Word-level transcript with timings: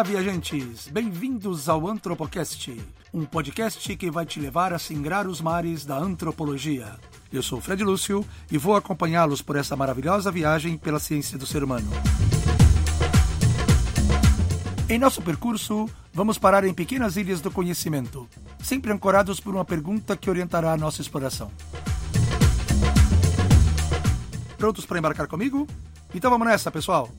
Olá, 0.00 0.08
viajantes! 0.08 0.88
Bem-vindos 0.88 1.68
ao 1.68 1.86
Antropocast, 1.86 2.74
um 3.12 3.26
podcast 3.26 3.94
que 3.96 4.10
vai 4.10 4.24
te 4.24 4.40
levar 4.40 4.72
a 4.72 4.78
singrar 4.78 5.26
os 5.26 5.42
mares 5.42 5.84
da 5.84 5.98
antropologia. 5.98 6.96
Eu 7.30 7.42
sou 7.42 7.60
Fred 7.60 7.84
Lúcio 7.84 8.24
e 8.50 8.56
vou 8.56 8.74
acompanhá-los 8.74 9.42
por 9.42 9.56
essa 9.56 9.76
maravilhosa 9.76 10.30
viagem 10.30 10.78
pela 10.78 10.98
ciência 10.98 11.36
do 11.36 11.44
ser 11.44 11.62
humano. 11.62 11.90
Em 14.88 14.98
nosso 14.98 15.20
percurso, 15.20 15.86
vamos 16.14 16.38
parar 16.38 16.64
em 16.64 16.72
pequenas 16.72 17.18
ilhas 17.18 17.42
do 17.42 17.50
conhecimento, 17.50 18.26
sempre 18.58 18.90
ancorados 18.90 19.38
por 19.38 19.54
uma 19.54 19.66
pergunta 19.66 20.16
que 20.16 20.30
orientará 20.30 20.72
a 20.72 20.78
nossa 20.78 21.02
exploração. 21.02 21.50
Prontos 24.56 24.86
para 24.86 24.98
embarcar 24.98 25.26
comigo? 25.26 25.66
Então 26.14 26.30
vamos 26.30 26.48
nessa, 26.48 26.70
pessoal! 26.70 27.10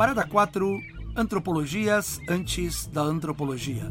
Parada 0.00 0.26
4 0.26 0.80
Antropologias 1.14 2.22
antes 2.26 2.86
da 2.86 3.02
antropologia. 3.02 3.84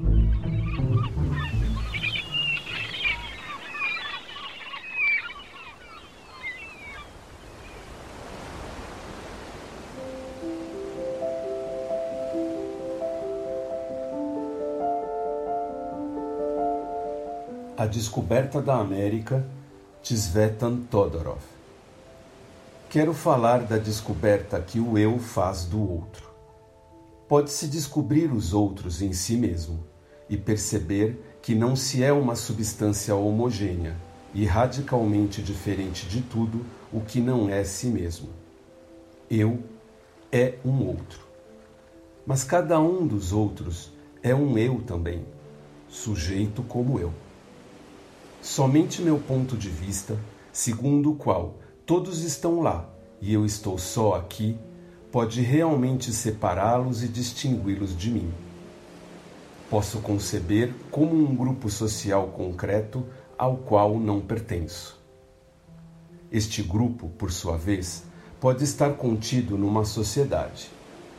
A 17.78 17.86
Descoberta 17.86 18.60
da 18.64 18.80
América, 18.80 19.46
Tsvetan 20.02 20.88
Todorov. 20.90 21.59
Quero 22.90 23.14
falar 23.14 23.66
da 23.66 23.78
descoberta 23.78 24.60
que 24.60 24.80
o 24.80 24.98
eu 24.98 25.20
faz 25.20 25.64
do 25.64 25.80
outro. 25.80 26.28
Pode-se 27.28 27.68
descobrir 27.68 28.32
os 28.34 28.52
outros 28.52 29.00
em 29.00 29.14
si 29.14 29.38
mesmo 29.38 29.84
e 30.28 30.36
perceber 30.36 31.38
que 31.40 31.54
não 31.54 31.76
se 31.76 32.04
é 32.04 32.12
uma 32.12 32.36
substância 32.36 33.16
homogênea 33.16 33.96
e 34.34 34.44
radicalmente 34.44 35.40
diferente 35.40 36.08
de 36.08 36.22
tudo 36.22 36.66
o 36.92 37.00
que 37.02 37.22
não 37.22 37.48
é 37.48 37.64
si 37.64 37.86
mesmo. 37.86 38.30
Eu 39.30 39.60
é 40.32 40.56
um 40.66 40.88
outro. 40.88 41.28
Mas 42.26 42.44
cada 42.44 42.80
um 42.80 43.06
dos 43.06 43.32
outros 43.32 43.94
é 44.24 44.34
um 44.34 44.58
eu 44.58 44.82
também, 44.82 45.24
sujeito 45.88 46.64
como 46.64 47.00
eu. 47.00 47.14
Somente 48.42 49.04
meu 49.04 49.20
ponto 49.20 49.56
de 49.56 49.70
vista, 49.70 50.18
segundo 50.52 51.12
o 51.12 51.16
qual 51.16 51.54
todos 51.90 52.24
estão 52.24 52.62
lá 52.62 52.88
e 53.20 53.34
eu 53.34 53.44
estou 53.44 53.76
só 53.80 54.14
aqui, 54.14 54.56
pode 55.12 55.42
realmente 55.42 56.14
separá-los 56.14 57.02
e 57.02 57.08
distingui-los 57.08 57.98
de 57.98 58.12
mim. 58.12 58.32
Posso 59.72 59.98
conceber 59.98 60.72
como 60.92 61.16
um 61.16 61.36
grupo 61.36 61.68
social 61.68 62.28
concreto 62.28 63.04
ao 63.36 63.58
qual 63.58 63.98
não 63.98 64.22
pertenço. 64.22 65.02
Este 66.32 66.62
grupo, 66.62 67.10
por 67.18 67.32
sua 67.32 67.58
vez, 67.58 68.04
pode 68.40 68.64
estar 68.64 68.94
contido 68.94 69.58
numa 69.58 69.84
sociedade: 69.84 70.70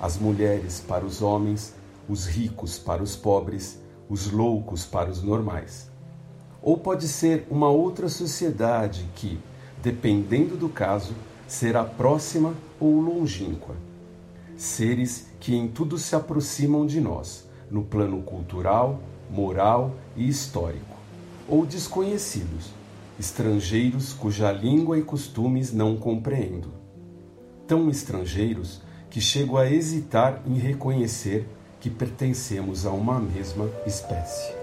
as 0.01 0.17
mulheres 0.17 0.79
para 0.79 1.05
os 1.05 1.21
homens, 1.21 1.75
os 2.09 2.27
ricos 2.27 2.79
para 2.79 3.03
os 3.03 3.17
pobres, 3.17 3.77
os 4.09 4.31
loucos 4.31 4.87
para 4.87 5.11
os 5.11 5.21
normais. 5.21 5.91
Ou 6.63 6.79
pode 6.79 7.09
ser 7.09 7.45
uma 7.51 7.69
outra 7.69 8.09
sociedade 8.09 9.11
que, 9.17 9.37
dependendo 9.83 10.57
do 10.57 10.69
caso, 10.69 11.15
será 11.47 11.85
próxima 11.85 12.55
ou 12.79 13.01
longínqua. 13.01 13.75
Seres 14.57 15.29
que 15.41 15.55
em 15.55 15.69
tudo 15.69 15.99
se 15.99 16.15
aproximam 16.15 16.87
de 16.87 17.01
nós, 17.01 17.49
no 17.71 17.83
plano 17.83 18.23
cultural, 18.23 19.01
moral 19.31 19.95
e 20.17 20.29
histórico, 20.29 20.97
ou 21.49 21.65
desconhecidos, 21.65 22.71
estrangeiros 23.19 24.13
cuja 24.13 24.53
língua 24.53 24.99
e 24.99 25.03
costumes 25.03 25.73
não 25.73 25.97
compreendo. 25.97 26.73
Tão 27.67 27.89
estrangeiros 27.89 28.83
que 29.09 29.21
chego 29.21 29.57
a 29.57 29.71
hesitar 29.71 30.43
em 30.47 30.55
reconhecer 30.55 31.47
que 31.81 31.89
pertencemos 31.89 32.85
a 32.85 32.91
uma 32.91 33.19
mesma 33.19 33.69
espécie. 33.87 34.60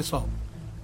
Pessoal. 0.00 0.26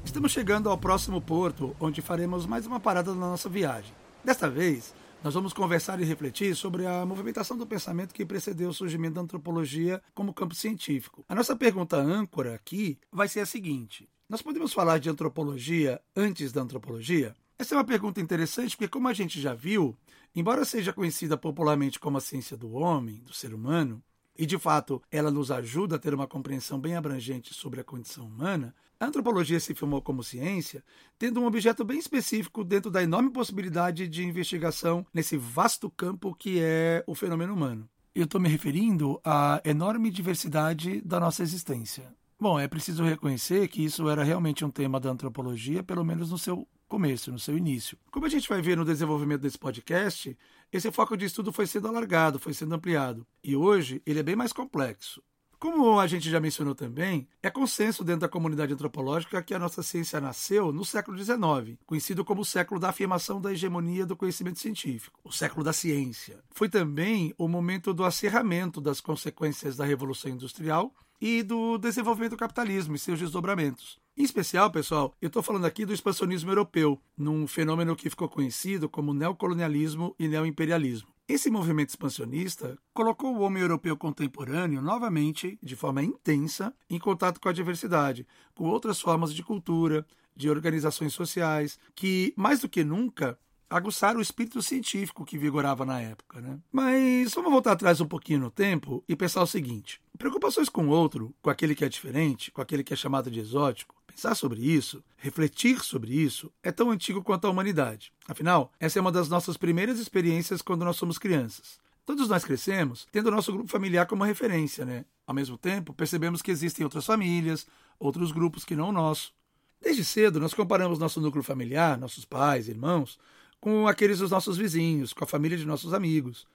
Estamos 0.04 0.30
chegando 0.30 0.68
ao 0.68 0.76
próximo 0.76 1.22
porto, 1.22 1.74
onde 1.80 2.02
faremos 2.02 2.44
mais 2.44 2.66
uma 2.66 2.78
parada 2.78 3.14
na 3.14 3.30
nossa 3.30 3.48
viagem. 3.48 3.94
Desta 4.22 4.46
vez, 4.46 4.94
nós 5.24 5.32
vamos 5.32 5.54
conversar 5.54 5.98
e 6.02 6.04
refletir 6.04 6.54
sobre 6.54 6.86
a 6.86 7.06
movimentação 7.06 7.56
do 7.56 7.66
pensamento 7.66 8.12
que 8.12 8.26
precedeu 8.26 8.68
o 8.68 8.74
surgimento 8.74 9.14
da 9.14 9.22
antropologia 9.22 10.02
como 10.14 10.34
campo 10.34 10.54
científico. 10.54 11.24
A 11.30 11.34
nossa 11.34 11.56
pergunta 11.56 11.96
âncora 11.96 12.54
aqui 12.54 12.98
vai 13.10 13.26
ser 13.26 13.40
a 13.40 13.46
seguinte: 13.46 14.06
Nós 14.28 14.42
podemos 14.42 14.74
falar 14.74 14.98
de 14.98 15.08
antropologia 15.08 15.98
antes 16.14 16.52
da 16.52 16.60
antropologia? 16.60 17.34
Essa 17.58 17.74
é 17.74 17.78
uma 17.78 17.84
pergunta 17.84 18.20
interessante 18.20 18.76
porque, 18.76 18.86
como 18.86 19.08
a 19.08 19.14
gente 19.14 19.40
já 19.40 19.54
viu, 19.54 19.96
embora 20.34 20.62
seja 20.62 20.92
conhecida 20.92 21.38
popularmente 21.38 21.98
como 21.98 22.18
a 22.18 22.20
ciência 22.20 22.54
do 22.54 22.70
homem, 22.72 23.22
do 23.22 23.32
ser 23.32 23.54
humano, 23.54 24.02
e 24.38 24.44
de 24.44 24.58
fato 24.58 25.02
ela 25.10 25.30
nos 25.30 25.50
ajuda 25.50 25.96
a 25.96 25.98
ter 25.98 26.12
uma 26.12 26.26
compreensão 26.26 26.78
bem 26.78 26.96
abrangente 26.96 27.54
sobre 27.54 27.80
a 27.80 27.84
condição 27.84 28.26
humana, 28.26 28.74
a 28.98 29.06
antropologia 29.06 29.60
se 29.60 29.74
formou 29.74 30.00
como 30.00 30.24
ciência, 30.24 30.82
tendo 31.18 31.40
um 31.40 31.46
objeto 31.46 31.84
bem 31.84 31.98
específico 31.98 32.64
dentro 32.64 32.90
da 32.90 33.02
enorme 33.02 33.30
possibilidade 33.30 34.08
de 34.08 34.24
investigação 34.24 35.06
nesse 35.12 35.36
vasto 35.36 35.90
campo 35.90 36.34
que 36.34 36.60
é 36.60 37.04
o 37.06 37.14
fenômeno 37.14 37.52
humano. 37.52 37.88
Eu 38.14 38.24
estou 38.24 38.40
me 38.40 38.48
referindo 38.48 39.20
à 39.22 39.60
enorme 39.64 40.10
diversidade 40.10 41.02
da 41.02 41.20
nossa 41.20 41.42
existência. 41.42 42.14
Bom, 42.40 42.58
é 42.58 42.66
preciso 42.66 43.04
reconhecer 43.04 43.68
que 43.68 43.84
isso 43.84 44.08
era 44.08 44.24
realmente 44.24 44.64
um 44.64 44.70
tema 44.70 44.98
da 44.98 45.10
antropologia, 45.10 45.82
pelo 45.82 46.04
menos 46.04 46.30
no 46.30 46.38
seu 46.38 46.66
começo, 46.88 47.30
no 47.32 47.38
seu 47.38 47.56
início. 47.56 47.98
Como 48.10 48.24
a 48.24 48.28
gente 48.28 48.48
vai 48.48 48.62
ver 48.62 48.76
no 48.76 48.84
desenvolvimento 48.84 49.42
desse 49.42 49.58
podcast, 49.58 50.36
esse 50.72 50.90
foco 50.90 51.16
de 51.16 51.26
estudo 51.26 51.52
foi 51.52 51.66
sendo 51.66 51.88
alargado, 51.88 52.38
foi 52.38 52.54
sendo 52.54 52.74
ampliado. 52.74 53.26
E 53.42 53.54
hoje 53.54 54.02
ele 54.06 54.20
é 54.20 54.22
bem 54.22 54.36
mais 54.36 54.52
complexo. 54.52 55.22
Como 55.58 55.98
a 55.98 56.06
gente 56.06 56.28
já 56.30 56.38
mencionou 56.38 56.74
também, 56.74 57.26
é 57.42 57.48
consenso 57.48 58.04
dentro 58.04 58.20
da 58.20 58.28
comunidade 58.28 58.74
antropológica 58.74 59.42
que 59.42 59.54
a 59.54 59.58
nossa 59.58 59.82
ciência 59.82 60.20
nasceu 60.20 60.70
no 60.70 60.84
século 60.84 61.16
XIX, 61.16 61.78
conhecido 61.86 62.24
como 62.26 62.42
o 62.42 62.44
século 62.44 62.78
da 62.78 62.90
afirmação 62.90 63.40
da 63.40 63.52
hegemonia 63.52 64.04
do 64.04 64.14
conhecimento 64.16 64.58
científico, 64.58 65.18
o 65.24 65.32
século 65.32 65.64
da 65.64 65.72
ciência. 65.72 66.40
Foi 66.50 66.68
também 66.68 67.34
o 67.38 67.48
momento 67.48 67.94
do 67.94 68.04
acerramento 68.04 68.82
das 68.82 69.00
consequências 69.00 69.76
da 69.76 69.84
Revolução 69.86 70.30
Industrial 70.30 70.92
e 71.18 71.42
do 71.42 71.78
desenvolvimento 71.78 72.32
do 72.32 72.36
capitalismo 72.36 72.94
e 72.94 72.98
seus 72.98 73.18
desdobramentos. 73.18 73.98
Em 74.14 74.24
especial, 74.24 74.70
pessoal, 74.70 75.14
eu 75.22 75.28
estou 75.28 75.42
falando 75.42 75.64
aqui 75.64 75.86
do 75.86 75.92
expansionismo 75.92 76.50
europeu, 76.50 77.00
num 77.16 77.46
fenômeno 77.46 77.96
que 77.96 78.10
ficou 78.10 78.28
conhecido 78.28 78.90
como 78.90 79.14
neocolonialismo 79.14 80.14
e 80.18 80.28
neoimperialismo. 80.28 81.15
Esse 81.28 81.50
movimento 81.50 81.88
expansionista 81.88 82.78
colocou 82.94 83.34
o 83.34 83.40
homem 83.40 83.60
europeu 83.60 83.96
contemporâneo 83.96 84.80
novamente, 84.80 85.58
de 85.60 85.74
forma 85.74 86.00
intensa, 86.00 86.72
em 86.88 87.00
contato 87.00 87.40
com 87.40 87.48
a 87.48 87.52
diversidade, 87.52 88.24
com 88.54 88.68
outras 88.68 89.00
formas 89.00 89.34
de 89.34 89.42
cultura, 89.42 90.06
de 90.36 90.48
organizações 90.48 91.12
sociais, 91.14 91.80
que, 91.96 92.32
mais 92.36 92.60
do 92.60 92.68
que 92.68 92.84
nunca, 92.84 93.36
aguçaram 93.68 94.18
o 94.18 94.22
espírito 94.22 94.62
científico 94.62 95.24
que 95.24 95.38
vigorava 95.38 95.84
na 95.84 96.00
época. 96.00 96.40
Né? 96.40 96.58
Mas 96.72 97.34
vamos 97.34 97.50
voltar 97.50 97.72
atrás 97.72 98.00
um 98.00 98.06
pouquinho 98.06 98.40
no 98.40 98.50
tempo 98.50 99.04
e 99.08 99.16
pensar 99.16 99.42
o 99.42 99.46
seguinte: 99.46 100.00
preocupações 100.16 100.68
com 100.68 100.86
o 100.86 100.90
outro, 100.90 101.34
com 101.42 101.50
aquele 101.50 101.74
que 101.74 101.84
é 101.84 101.88
diferente, 101.88 102.50
com 102.50 102.60
aquele 102.60 102.84
que 102.84 102.94
é 102.94 102.96
chamado 102.96 103.30
de 103.30 103.40
exótico, 103.40 103.94
pensar 104.06 104.34
sobre 104.34 104.60
isso, 104.60 105.04
refletir 105.16 105.80
sobre 105.80 106.14
isso, 106.14 106.50
é 106.62 106.72
tão 106.72 106.90
antigo 106.90 107.22
quanto 107.22 107.46
a 107.46 107.50
humanidade. 107.50 108.12
Afinal, 108.26 108.72
essa 108.80 108.98
é 108.98 109.02
uma 109.02 109.12
das 109.12 109.28
nossas 109.28 109.56
primeiras 109.56 109.98
experiências 109.98 110.62
quando 110.62 110.84
nós 110.84 110.96
somos 110.96 111.18
crianças. 111.18 111.78
Todos 112.06 112.28
nós 112.28 112.44
crescemos 112.44 113.06
tendo 113.10 113.26
o 113.26 113.30
nosso 113.32 113.52
grupo 113.52 113.68
familiar 113.68 114.06
como 114.06 114.24
referência, 114.24 114.84
né? 114.84 115.04
Ao 115.26 115.34
mesmo 115.34 115.58
tempo, 115.58 115.92
percebemos 115.92 116.40
que 116.40 116.52
existem 116.52 116.84
outras 116.84 117.04
famílias, 117.04 117.66
outros 117.98 118.30
grupos 118.30 118.64
que 118.64 118.76
não 118.76 118.90
o 118.90 118.92
nosso. 118.92 119.34
Desde 119.82 120.04
cedo, 120.04 120.40
nós 120.40 120.54
comparamos 120.54 120.98
nosso 120.98 121.20
núcleo 121.20 121.42
familiar, 121.42 121.98
nossos 121.98 122.24
pais, 122.24 122.68
irmãos, 122.68 123.18
com 123.60 123.88
aqueles 123.88 124.18
dos 124.18 124.30
nossos 124.30 124.56
vizinhos, 124.56 125.12
com 125.12 125.24
a 125.24 125.26
família 125.26 125.56
de 125.56 125.66
nossos 125.66 125.94
amigos. 125.94 126.46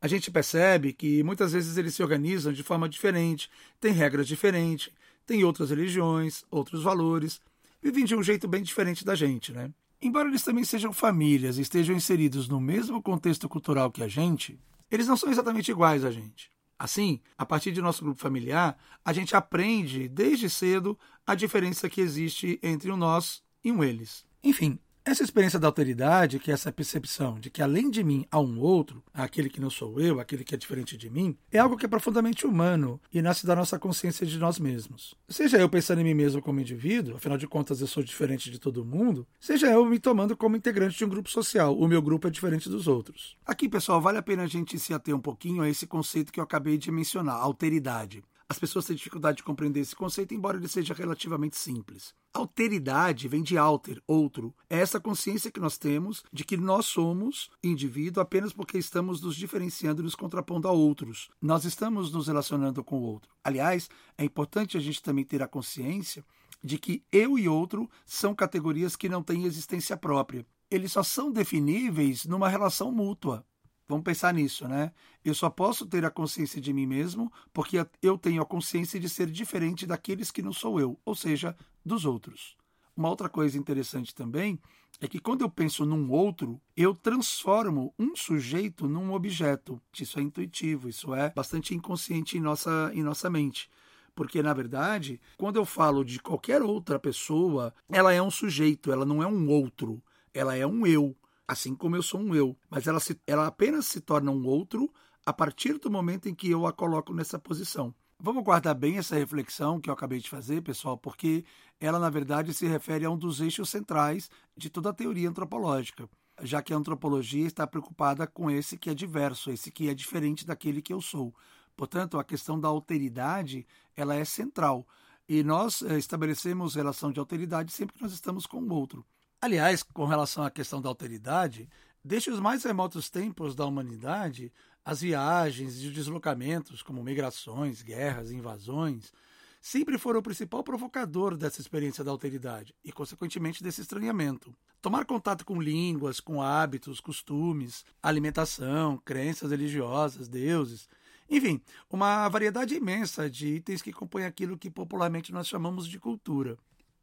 A 0.00 0.06
gente 0.06 0.30
percebe 0.30 0.92
que 0.92 1.22
muitas 1.22 1.52
vezes 1.52 1.76
eles 1.76 1.94
se 1.94 2.02
organizam 2.02 2.52
de 2.52 2.62
forma 2.62 2.88
diferente, 2.88 3.50
têm 3.80 3.92
regras 3.92 4.28
diferentes, 4.28 4.90
têm 5.26 5.44
outras 5.44 5.70
religiões, 5.70 6.44
outros 6.50 6.82
valores, 6.82 7.40
vivem 7.82 8.04
de 8.04 8.14
um 8.14 8.22
jeito 8.22 8.46
bem 8.46 8.62
diferente 8.62 9.04
da 9.04 9.14
gente, 9.14 9.52
né? 9.52 9.72
embora 10.00 10.28
eles 10.28 10.42
também 10.42 10.64
sejam 10.64 10.92
famílias 10.92 11.58
e 11.58 11.62
estejam 11.62 11.94
inseridos 11.94 12.48
no 12.48 12.60
mesmo 12.60 13.02
contexto 13.02 13.48
cultural 13.48 13.90
que 13.90 14.02
a 14.02 14.08
gente, 14.08 14.58
eles 14.90 15.06
não 15.06 15.16
são 15.16 15.30
exatamente 15.30 15.70
iguais 15.70 16.04
a 16.04 16.10
gente. 16.10 16.50
Assim, 16.78 17.20
a 17.36 17.44
partir 17.44 17.72
de 17.72 17.82
nosso 17.82 18.04
grupo 18.04 18.20
familiar, 18.20 18.78
a 19.04 19.12
gente 19.12 19.34
aprende 19.34 20.08
desde 20.08 20.48
cedo 20.48 20.96
a 21.26 21.34
diferença 21.34 21.88
que 21.88 22.00
existe 22.00 22.58
entre 22.62 22.90
um 22.92 22.96
nós 22.96 23.42
e 23.64 23.72
um 23.72 23.82
eles. 23.82 24.24
Enfim, 24.42 24.78
essa 25.10 25.22
experiência 25.22 25.58
da 25.58 25.66
alteridade, 25.66 26.38
que 26.38 26.50
é 26.50 26.54
essa 26.54 26.72
percepção 26.72 27.38
de 27.38 27.50
que 27.50 27.62
além 27.62 27.90
de 27.90 28.02
mim 28.04 28.26
há 28.30 28.38
um 28.38 28.58
outro, 28.60 29.02
aquele 29.12 29.48
que 29.48 29.60
não 29.60 29.70
sou 29.70 30.00
eu, 30.00 30.20
aquele 30.20 30.44
que 30.44 30.54
é 30.54 30.58
diferente 30.58 30.96
de 30.96 31.08
mim, 31.08 31.36
é 31.50 31.58
algo 31.58 31.76
que 31.76 31.86
é 31.86 31.88
profundamente 31.88 32.46
humano 32.46 33.00
e 33.12 33.22
nasce 33.22 33.46
da 33.46 33.56
nossa 33.56 33.78
consciência 33.78 34.26
de 34.26 34.38
nós 34.38 34.58
mesmos. 34.58 35.14
Seja 35.28 35.58
eu 35.58 35.68
pensando 35.68 36.00
em 36.00 36.04
mim 36.04 36.14
mesmo 36.14 36.42
como 36.42 36.60
indivíduo, 36.60 37.16
afinal 37.16 37.38
de 37.38 37.46
contas 37.46 37.80
eu 37.80 37.86
sou 37.86 38.02
diferente 38.02 38.50
de 38.50 38.58
todo 38.58 38.84
mundo, 38.84 39.26
seja 39.40 39.68
eu 39.68 39.84
me 39.84 39.98
tomando 39.98 40.36
como 40.36 40.56
integrante 40.56 40.96
de 40.96 41.04
um 41.04 41.08
grupo 41.08 41.30
social, 41.30 41.76
o 41.76 41.88
meu 41.88 42.02
grupo 42.02 42.28
é 42.28 42.30
diferente 42.30 42.68
dos 42.68 42.86
outros. 42.86 43.36
Aqui, 43.46 43.68
pessoal, 43.68 44.00
vale 44.00 44.18
a 44.18 44.22
pena 44.22 44.42
a 44.44 44.46
gente 44.46 44.78
se 44.78 44.92
ater 44.92 45.14
um 45.14 45.20
pouquinho 45.20 45.62
a 45.62 45.68
esse 45.68 45.86
conceito 45.86 46.32
que 46.32 46.40
eu 46.40 46.44
acabei 46.44 46.76
de 46.76 46.90
mencionar, 46.90 47.36
alteridade. 47.36 48.22
As 48.50 48.58
pessoas 48.58 48.86
têm 48.86 48.96
dificuldade 48.96 49.38
de 49.38 49.42
compreender 49.42 49.80
esse 49.80 49.94
conceito, 49.94 50.32
embora 50.32 50.56
ele 50.56 50.68
seja 50.68 50.94
relativamente 50.94 51.56
simples. 51.56 52.14
Alteridade 52.32 53.28
vem 53.28 53.42
de 53.42 53.58
alter, 53.58 54.02
outro. 54.06 54.54
É 54.70 54.78
essa 54.78 54.98
consciência 54.98 55.50
que 55.50 55.60
nós 55.60 55.76
temos 55.76 56.24
de 56.32 56.44
que 56.44 56.56
nós 56.56 56.86
somos 56.86 57.50
indivíduo 57.62 58.22
apenas 58.22 58.52
porque 58.52 58.78
estamos 58.78 59.20
nos 59.20 59.36
diferenciando 59.36 60.00
e 60.00 60.04
nos 60.04 60.14
contrapondo 60.14 60.66
a 60.66 60.72
outros. 60.72 61.28
Nós 61.42 61.66
estamos 61.66 62.10
nos 62.10 62.26
relacionando 62.26 62.82
com 62.82 62.98
o 62.98 63.02
outro. 63.02 63.30
Aliás, 63.44 63.90
é 64.16 64.24
importante 64.24 64.78
a 64.78 64.80
gente 64.80 65.02
também 65.02 65.26
ter 65.26 65.42
a 65.42 65.48
consciência 65.48 66.24
de 66.64 66.78
que 66.78 67.04
eu 67.12 67.38
e 67.38 67.48
outro 67.48 67.88
são 68.06 68.34
categorias 68.34 68.96
que 68.96 69.10
não 69.10 69.22
têm 69.22 69.44
existência 69.44 69.96
própria. 69.96 70.46
Eles 70.70 70.92
só 70.92 71.02
são 71.02 71.30
definíveis 71.30 72.24
numa 72.24 72.48
relação 72.48 72.90
mútua. 72.90 73.44
Vamos 73.88 74.04
pensar 74.04 74.34
nisso, 74.34 74.68
né? 74.68 74.92
Eu 75.24 75.34
só 75.34 75.48
posso 75.48 75.86
ter 75.86 76.04
a 76.04 76.10
consciência 76.10 76.60
de 76.60 76.74
mim 76.74 76.86
mesmo 76.86 77.32
porque 77.54 77.78
eu 78.02 78.18
tenho 78.18 78.42
a 78.42 78.46
consciência 78.46 79.00
de 79.00 79.08
ser 79.08 79.30
diferente 79.30 79.86
daqueles 79.86 80.30
que 80.30 80.42
não 80.42 80.52
sou 80.52 80.78
eu, 80.78 81.00
ou 81.06 81.14
seja, 81.14 81.56
dos 81.82 82.04
outros. 82.04 82.54
Uma 82.94 83.08
outra 83.08 83.28
coisa 83.28 83.56
interessante 83.56 84.14
também 84.14 84.58
é 85.00 85.08
que 85.08 85.18
quando 85.18 85.40
eu 85.42 85.48
penso 85.48 85.86
num 85.86 86.10
outro, 86.10 86.60
eu 86.76 86.94
transformo 86.94 87.94
um 87.98 88.14
sujeito 88.14 88.86
num 88.86 89.12
objeto. 89.12 89.80
Isso 89.98 90.18
é 90.18 90.22
intuitivo, 90.22 90.88
isso 90.88 91.14
é 91.14 91.30
bastante 91.30 91.74
inconsciente 91.74 92.36
em 92.36 92.40
nossa, 92.40 92.90
em 92.92 93.02
nossa 93.02 93.30
mente. 93.30 93.70
Porque, 94.14 94.42
na 94.42 94.52
verdade, 94.52 95.20
quando 95.36 95.56
eu 95.56 95.64
falo 95.64 96.04
de 96.04 96.18
qualquer 96.18 96.60
outra 96.60 96.98
pessoa, 96.98 97.72
ela 97.88 98.12
é 98.12 98.20
um 98.20 98.30
sujeito, 98.30 98.92
ela 98.92 99.06
não 99.06 99.22
é 99.22 99.26
um 99.26 99.48
outro, 99.48 100.02
ela 100.34 100.56
é 100.56 100.66
um 100.66 100.84
eu 100.84 101.16
assim 101.48 101.74
como 101.74 101.96
eu 101.96 102.02
sou 102.02 102.20
um 102.20 102.34
eu, 102.34 102.54
mas 102.68 102.86
ela, 102.86 103.00
se, 103.00 103.18
ela 103.26 103.46
apenas 103.46 103.86
se 103.86 104.02
torna 104.02 104.30
um 104.30 104.46
outro 104.46 104.92
a 105.24 105.32
partir 105.32 105.78
do 105.78 105.90
momento 105.90 106.28
em 106.28 106.34
que 106.34 106.50
eu 106.50 106.66
a 106.66 106.72
coloco 106.72 107.14
nessa 107.14 107.38
posição. 107.38 107.94
Vamos 108.20 108.44
guardar 108.44 108.74
bem 108.74 108.98
essa 108.98 109.16
reflexão 109.16 109.80
que 109.80 109.88
eu 109.88 109.94
acabei 109.94 110.18
de 110.18 110.28
fazer, 110.28 110.60
pessoal, 110.60 110.98
porque 110.98 111.44
ela, 111.80 111.98
na 111.98 112.10
verdade, 112.10 112.52
se 112.52 112.66
refere 112.66 113.04
a 113.04 113.10
um 113.10 113.16
dos 113.16 113.40
eixos 113.40 113.70
centrais 113.70 114.28
de 114.56 114.68
toda 114.68 114.90
a 114.90 114.92
teoria 114.92 115.28
antropológica, 115.28 116.08
já 116.42 116.60
que 116.60 116.74
a 116.74 116.76
antropologia 116.76 117.46
está 117.46 117.66
preocupada 117.66 118.26
com 118.26 118.50
esse 118.50 118.76
que 118.76 118.90
é 118.90 118.94
diverso, 118.94 119.50
esse 119.50 119.70
que 119.70 119.88
é 119.88 119.94
diferente 119.94 120.44
daquele 120.44 120.82
que 120.82 120.92
eu 120.92 121.00
sou. 121.00 121.34
Portanto, 121.76 122.18
a 122.18 122.24
questão 122.24 122.58
da 122.58 122.68
alteridade 122.68 123.64
ela 123.96 124.16
é 124.16 124.24
central. 124.24 124.86
E 125.28 125.44
nós 125.44 125.82
eh, 125.82 125.96
estabelecemos 125.96 126.74
relação 126.74 127.12
de 127.12 127.20
alteridade 127.20 127.70
sempre 127.72 127.94
que 127.94 128.02
nós 128.02 128.12
estamos 128.12 128.46
com 128.46 128.60
o 128.60 128.72
outro. 128.72 129.06
Aliás, 129.40 129.84
com 129.84 130.04
relação 130.04 130.42
à 130.42 130.50
questão 130.50 130.82
da 130.82 130.88
alteridade, 130.88 131.68
desde 132.04 132.28
os 132.28 132.40
mais 132.40 132.64
remotos 132.64 133.08
tempos 133.08 133.54
da 133.54 133.64
humanidade, 133.64 134.52
as 134.84 135.00
viagens 135.00 135.80
e 135.80 135.86
os 135.86 135.94
deslocamentos, 135.94 136.82
como 136.82 137.04
migrações, 137.04 137.80
guerras, 137.80 138.32
invasões, 138.32 139.12
sempre 139.60 139.96
foram 139.96 140.18
o 140.18 140.22
principal 140.22 140.64
provocador 140.64 141.36
dessa 141.36 141.60
experiência 141.60 142.02
da 142.02 142.10
alteridade 142.10 142.74
e, 142.84 142.90
consequentemente, 142.90 143.62
desse 143.62 143.80
estranhamento. 143.80 144.52
Tomar 144.82 145.04
contato 145.04 145.44
com 145.44 145.62
línguas, 145.62 146.18
com 146.18 146.42
hábitos, 146.42 146.98
costumes, 146.98 147.84
alimentação, 148.02 149.00
crenças 149.04 149.52
religiosas, 149.52 150.26
deuses, 150.26 150.88
enfim, 151.30 151.60
uma 151.88 152.28
variedade 152.28 152.74
imensa 152.74 153.30
de 153.30 153.46
itens 153.46 153.82
que 153.82 153.92
compõem 153.92 154.24
aquilo 154.24 154.58
que 154.58 154.68
popularmente 154.68 155.30
nós 155.30 155.46
chamamos 155.46 155.86
de 155.86 156.00
cultura. 156.00 156.58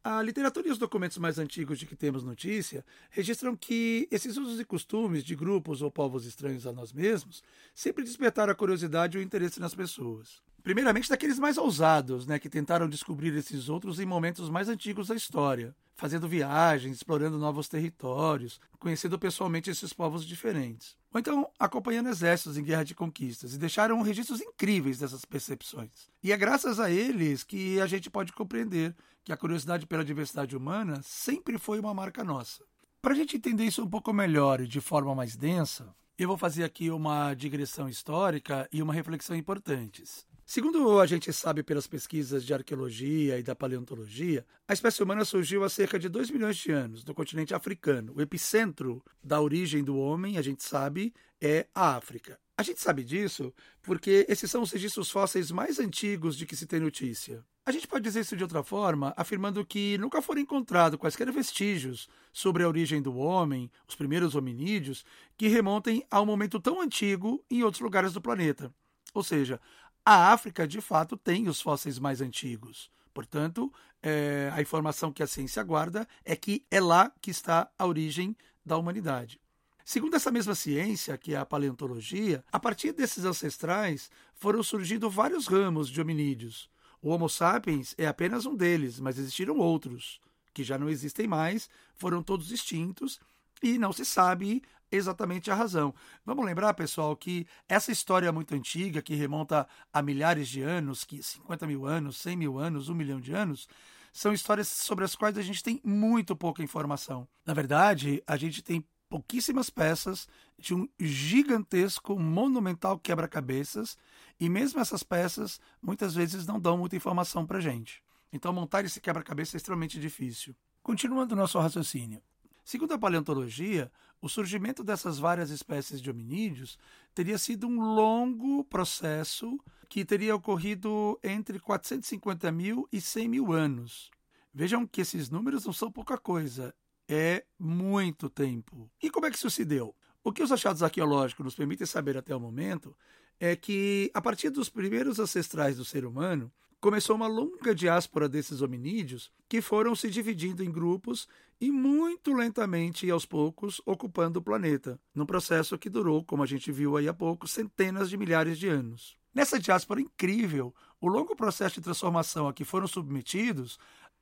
A 0.08 0.22
literatura 0.22 0.68
e 0.68 0.70
os 0.70 0.78
documentos 0.78 1.18
mais 1.18 1.36
antigos 1.36 1.80
de 1.80 1.84
que 1.84 1.96
temos 1.96 2.22
notícia 2.22 2.86
registram 3.10 3.56
que 3.56 4.06
esses 4.08 4.36
usos 4.36 4.60
e 4.60 4.64
costumes 4.64 5.24
de 5.24 5.34
grupos 5.34 5.82
ou 5.82 5.90
povos 5.90 6.24
estranhos 6.26 6.64
a 6.64 6.72
nós 6.72 6.92
mesmos 6.92 7.42
sempre 7.74 8.04
despertaram 8.04 8.52
a 8.52 8.54
curiosidade 8.54 9.18
e 9.18 9.20
o 9.20 9.22
interesse 9.22 9.58
nas 9.58 9.74
pessoas. 9.74 10.40
Primeiramente 10.66 11.08
daqueles 11.08 11.38
mais 11.38 11.56
ousados, 11.56 12.26
né, 12.26 12.40
que 12.40 12.48
tentaram 12.48 12.88
descobrir 12.88 13.32
esses 13.36 13.68
outros 13.68 14.00
em 14.00 14.04
momentos 14.04 14.50
mais 14.50 14.68
antigos 14.68 15.06
da 15.06 15.14
história, 15.14 15.72
fazendo 15.94 16.28
viagens, 16.28 16.96
explorando 16.96 17.38
novos 17.38 17.68
territórios, 17.68 18.60
conhecendo 18.76 19.16
pessoalmente 19.16 19.70
esses 19.70 19.92
povos 19.92 20.26
diferentes. 20.26 20.96
Ou 21.14 21.20
então 21.20 21.48
acompanhando 21.56 22.08
exércitos 22.08 22.58
em 22.58 22.64
guerra 22.64 22.82
de 22.82 22.96
conquistas 22.96 23.54
e 23.54 23.58
deixaram 23.58 24.02
registros 24.02 24.40
incríveis 24.40 24.98
dessas 24.98 25.24
percepções. 25.24 26.10
E 26.20 26.32
é 26.32 26.36
graças 26.36 26.80
a 26.80 26.90
eles 26.90 27.44
que 27.44 27.80
a 27.80 27.86
gente 27.86 28.10
pode 28.10 28.32
compreender 28.32 28.92
que 29.22 29.32
a 29.32 29.36
curiosidade 29.36 29.86
pela 29.86 30.04
diversidade 30.04 30.56
humana 30.56 31.00
sempre 31.00 31.58
foi 31.58 31.78
uma 31.78 31.94
marca 31.94 32.24
nossa. 32.24 32.64
Para 33.00 33.12
a 33.12 33.16
gente 33.16 33.36
entender 33.36 33.66
isso 33.66 33.84
um 33.84 33.88
pouco 33.88 34.12
melhor 34.12 34.60
e 34.60 34.66
de 34.66 34.80
forma 34.80 35.14
mais 35.14 35.36
densa, 35.36 35.94
eu 36.18 36.26
vou 36.26 36.38
fazer 36.38 36.64
aqui 36.64 36.90
uma 36.90 37.34
digressão 37.34 37.88
histórica 37.88 38.66
e 38.72 38.82
uma 38.82 38.94
reflexão 38.94 39.36
importantes. 39.36 40.25
Segundo 40.48 41.00
a 41.00 41.06
gente 41.06 41.32
sabe 41.32 41.64
pelas 41.64 41.88
pesquisas 41.88 42.44
de 42.44 42.54
arqueologia 42.54 43.36
e 43.36 43.42
da 43.42 43.52
paleontologia, 43.52 44.46
a 44.68 44.72
espécie 44.72 45.02
humana 45.02 45.24
surgiu 45.24 45.64
há 45.64 45.68
cerca 45.68 45.98
de 45.98 46.08
2 46.08 46.30
milhões 46.30 46.56
de 46.56 46.70
anos 46.70 47.04
no 47.04 47.12
continente 47.12 47.52
africano. 47.52 48.12
O 48.14 48.22
epicentro 48.22 49.02
da 49.20 49.40
origem 49.40 49.82
do 49.82 49.98
homem, 49.98 50.38
a 50.38 50.42
gente 50.42 50.62
sabe, 50.62 51.12
é 51.40 51.66
a 51.74 51.96
África. 51.96 52.38
A 52.56 52.62
gente 52.62 52.80
sabe 52.80 53.02
disso 53.02 53.52
porque 53.82 54.24
esses 54.28 54.48
são 54.48 54.62
os 54.62 54.70
registros 54.70 55.10
fósseis 55.10 55.50
mais 55.50 55.80
antigos 55.80 56.36
de 56.36 56.46
que 56.46 56.54
se 56.54 56.64
tem 56.64 56.78
notícia. 56.78 57.44
A 57.66 57.72
gente 57.72 57.88
pode 57.88 58.04
dizer 58.04 58.20
isso 58.20 58.36
de 58.36 58.44
outra 58.44 58.62
forma, 58.62 59.12
afirmando 59.16 59.66
que 59.66 59.98
nunca 59.98 60.22
foram 60.22 60.40
encontrados 60.40 60.96
quaisquer 60.96 61.30
vestígios 61.32 62.08
sobre 62.32 62.62
a 62.62 62.68
origem 62.68 63.02
do 63.02 63.16
homem, 63.16 63.68
os 63.88 63.96
primeiros 63.96 64.36
hominídeos, 64.36 65.04
que 65.36 65.48
remontem 65.48 66.06
a 66.08 66.20
um 66.20 66.26
momento 66.26 66.60
tão 66.60 66.80
antigo 66.80 67.44
em 67.50 67.64
outros 67.64 67.80
lugares 67.80 68.12
do 68.12 68.20
planeta. 68.20 68.72
Ou 69.16 69.22
seja, 69.22 69.58
a 70.08 70.32
África, 70.32 70.68
de 70.68 70.80
fato, 70.80 71.16
tem 71.16 71.48
os 71.48 71.60
fósseis 71.60 71.98
mais 71.98 72.20
antigos. 72.20 72.88
Portanto, 73.12 73.72
é, 74.00 74.48
a 74.54 74.62
informação 74.62 75.10
que 75.10 75.20
a 75.20 75.26
ciência 75.26 75.64
guarda 75.64 76.06
é 76.24 76.36
que 76.36 76.64
é 76.70 76.80
lá 76.80 77.10
que 77.20 77.28
está 77.28 77.68
a 77.76 77.84
origem 77.84 78.36
da 78.64 78.76
humanidade. 78.76 79.40
Segundo 79.84 80.14
essa 80.14 80.30
mesma 80.30 80.54
ciência, 80.54 81.18
que 81.18 81.34
é 81.34 81.36
a 81.36 81.44
paleontologia, 81.44 82.44
a 82.52 82.60
partir 82.60 82.92
desses 82.92 83.24
ancestrais 83.24 84.08
foram 84.32 84.62
surgindo 84.62 85.10
vários 85.10 85.48
ramos 85.48 85.88
de 85.88 86.00
hominídeos. 86.00 86.70
O 87.02 87.10
Homo 87.10 87.28
sapiens 87.28 87.92
é 87.98 88.06
apenas 88.06 88.46
um 88.46 88.54
deles, 88.54 89.00
mas 89.00 89.18
existiram 89.18 89.58
outros, 89.58 90.20
que 90.54 90.62
já 90.62 90.78
não 90.78 90.88
existem 90.88 91.26
mais, 91.26 91.68
foram 91.96 92.22
todos 92.22 92.52
extintos 92.52 93.18
e 93.60 93.76
não 93.76 93.92
se 93.92 94.04
sabe 94.04 94.62
exatamente 94.90 95.50
a 95.50 95.54
razão. 95.54 95.94
Vamos 96.24 96.44
lembrar, 96.44 96.74
pessoal, 96.74 97.16
que 97.16 97.46
essa 97.68 97.92
história 97.92 98.32
muito 98.32 98.54
antiga, 98.54 99.02
que 99.02 99.14
remonta 99.14 99.66
a 99.92 100.02
milhares 100.02 100.48
de 100.48 100.62
anos, 100.62 101.04
que 101.04 101.22
50 101.22 101.66
mil 101.66 101.86
anos, 101.86 102.16
100 102.18 102.36
mil 102.36 102.58
anos, 102.58 102.88
um 102.88 102.94
milhão 102.94 103.20
de 103.20 103.32
anos, 103.32 103.68
são 104.12 104.32
histórias 104.32 104.68
sobre 104.68 105.04
as 105.04 105.14
quais 105.14 105.36
a 105.36 105.42
gente 105.42 105.62
tem 105.62 105.80
muito 105.84 106.34
pouca 106.34 106.62
informação. 106.62 107.28
Na 107.44 107.52
verdade, 107.52 108.22
a 108.26 108.36
gente 108.36 108.62
tem 108.62 108.84
pouquíssimas 109.08 109.70
peças 109.70 110.26
de 110.58 110.74
um 110.74 110.88
gigantesco, 110.98 112.18
monumental 112.18 112.98
quebra-cabeças, 112.98 113.96
e 114.40 114.48
mesmo 114.48 114.80
essas 114.80 115.02
peças 115.02 115.60
muitas 115.80 116.14
vezes 116.14 116.46
não 116.46 116.58
dão 116.58 116.78
muita 116.78 116.96
informação 116.96 117.46
para 117.46 117.60
gente. 117.60 118.02
Então, 118.32 118.52
montar 118.52 118.84
esse 118.84 119.00
quebra-cabeça 119.00 119.56
é 119.56 119.58
extremamente 119.58 120.00
difícil. 120.00 120.54
Continuando 120.82 121.34
o 121.34 121.38
nosso 121.38 121.58
raciocínio. 121.58 122.22
Segundo 122.66 122.94
a 122.94 122.98
paleontologia, 122.98 123.92
o 124.20 124.28
surgimento 124.28 124.82
dessas 124.82 125.20
várias 125.20 125.50
espécies 125.50 126.02
de 126.02 126.10
hominídeos 126.10 126.76
teria 127.14 127.38
sido 127.38 127.68
um 127.68 127.80
longo 127.94 128.64
processo 128.64 129.56
que 129.88 130.04
teria 130.04 130.34
ocorrido 130.34 131.16
entre 131.22 131.60
450 131.60 132.50
mil 132.50 132.88
e 132.90 133.00
100 133.00 133.28
mil 133.28 133.52
anos. 133.52 134.10
Vejam 134.52 134.84
que 134.84 135.00
esses 135.00 135.30
números 135.30 135.64
não 135.64 135.72
são 135.72 135.92
pouca 135.92 136.18
coisa, 136.18 136.74
é 137.08 137.44
muito 137.56 138.28
tempo. 138.28 138.90
E 139.00 139.10
como 139.10 139.26
é 139.26 139.30
que 139.30 139.36
isso 139.36 139.48
se 139.48 139.64
deu? 139.64 139.94
O 140.24 140.32
que 140.32 140.42
os 140.42 140.50
achados 140.50 140.82
arqueológicos 140.82 141.44
nos 141.44 141.54
permitem 141.54 141.86
saber 141.86 142.16
até 142.16 142.34
o 142.34 142.40
momento 142.40 142.96
é 143.38 143.54
que, 143.54 144.10
a 144.12 144.20
partir 144.20 144.50
dos 144.50 144.68
primeiros 144.68 145.20
ancestrais 145.20 145.76
do 145.76 145.84
ser 145.84 146.04
humano, 146.04 146.52
começou 146.80 147.16
uma 147.16 147.26
longa 147.26 147.74
diáspora 147.74 148.28
desses 148.28 148.60
hominídeos 148.60 149.30
que 149.48 149.60
foram 149.60 149.94
se 149.94 150.10
dividindo 150.10 150.62
em 150.62 150.70
grupos 150.70 151.26
e 151.60 151.70
muito 151.70 152.32
lentamente 152.32 153.06
e 153.06 153.10
aos 153.10 153.24
poucos 153.24 153.80
ocupando 153.86 154.38
o 154.38 154.42
planeta, 154.42 155.00
num 155.14 155.24
processo 155.24 155.78
que 155.78 155.88
durou, 155.88 156.24
como 156.24 156.42
a 156.42 156.46
gente 156.46 156.70
viu 156.70 156.96
aí 156.96 157.08
há 157.08 157.14
pouco, 157.14 157.48
centenas 157.48 158.10
de 158.10 158.16
milhares 158.16 158.58
de 158.58 158.68
anos. 158.68 159.16
Nessa 159.34 159.58
diáspora 159.58 160.00
incrível, 160.00 160.74
o 161.00 161.08
longo 161.08 161.34
processo 161.34 161.76
de 161.76 161.82
transformação 161.82 162.48
a 162.48 162.52
que 162.52 162.64
foram 162.64 162.86
submetidos 162.86 163.78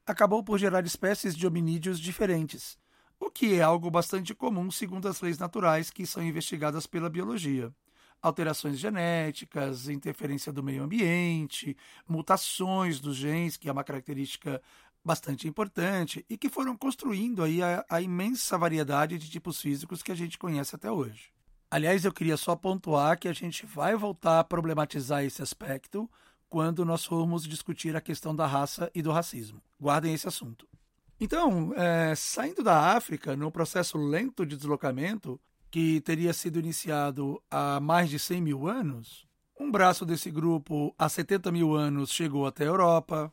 acabou 0.06 0.42
por 0.42 0.58
gerar 0.58 0.84
espécies 0.84 1.34
de 1.34 1.46
hominídeos 1.46 1.98
diferentes, 1.98 2.78
o 3.18 3.30
que 3.30 3.54
é 3.54 3.62
algo 3.62 3.90
bastante 3.90 4.34
comum 4.34 4.70
segundo 4.70 5.08
as 5.08 5.20
leis 5.20 5.38
naturais 5.38 5.90
que 5.90 6.06
são 6.06 6.22
investigadas 6.22 6.86
pela 6.86 7.08
biologia 7.08 7.72
alterações 8.22 8.78
genéticas, 8.78 9.88
interferência 9.88 10.52
do 10.52 10.62
meio 10.62 10.82
ambiente, 10.82 11.76
mutações 12.08 13.00
dos 13.00 13.16
genes, 13.16 13.56
que 13.56 13.68
é 13.68 13.72
uma 13.72 13.84
característica 13.84 14.60
bastante 15.04 15.46
importante 15.46 16.24
e 16.30 16.38
que 16.38 16.48
foram 16.48 16.76
construindo 16.76 17.42
aí 17.42 17.62
a, 17.62 17.84
a, 17.90 18.00
imensa 18.00 18.56
variedade 18.56 19.18
de 19.18 19.30
tipos 19.30 19.60
físicos 19.60 20.02
que 20.02 20.10
a 20.10 20.14
gente 20.14 20.38
conhece 20.38 20.74
até 20.74 20.90
hoje. 20.90 21.30
Aliás, 21.70 22.04
eu 22.04 22.12
queria 22.12 22.36
só 22.36 22.56
pontuar 22.56 23.18
que 23.18 23.28
a 23.28 23.32
gente 23.32 23.66
vai 23.66 23.94
voltar 23.96 24.40
a 24.40 24.44
problematizar 24.44 25.24
esse 25.24 25.42
aspecto 25.42 26.08
quando 26.48 26.84
nós 26.84 27.04
formos 27.04 27.44
discutir 27.44 27.96
a 27.96 28.00
questão 28.00 28.34
da 28.34 28.46
raça 28.46 28.90
e 28.94 29.02
do 29.02 29.10
racismo. 29.12 29.60
Guardem 29.78 30.14
esse 30.14 30.28
assunto. 30.28 30.66
Então, 31.18 31.72
é, 31.74 32.14
saindo 32.14 32.62
da 32.62 32.94
África, 32.96 33.36
num 33.36 33.50
processo 33.50 33.98
lento 33.98 34.46
de 34.46 34.56
deslocamento, 34.56 35.40
que 35.74 36.00
teria 36.02 36.32
sido 36.32 36.60
iniciado 36.60 37.42
há 37.50 37.80
mais 37.80 38.08
de 38.08 38.16
100 38.16 38.40
mil 38.40 38.68
anos, 38.68 39.26
um 39.58 39.72
braço 39.72 40.06
desse 40.06 40.30
grupo, 40.30 40.94
há 40.96 41.08
70 41.08 41.50
mil 41.50 41.74
anos, 41.74 42.12
chegou 42.12 42.46
até 42.46 42.62
a 42.62 42.68
Europa, 42.68 43.32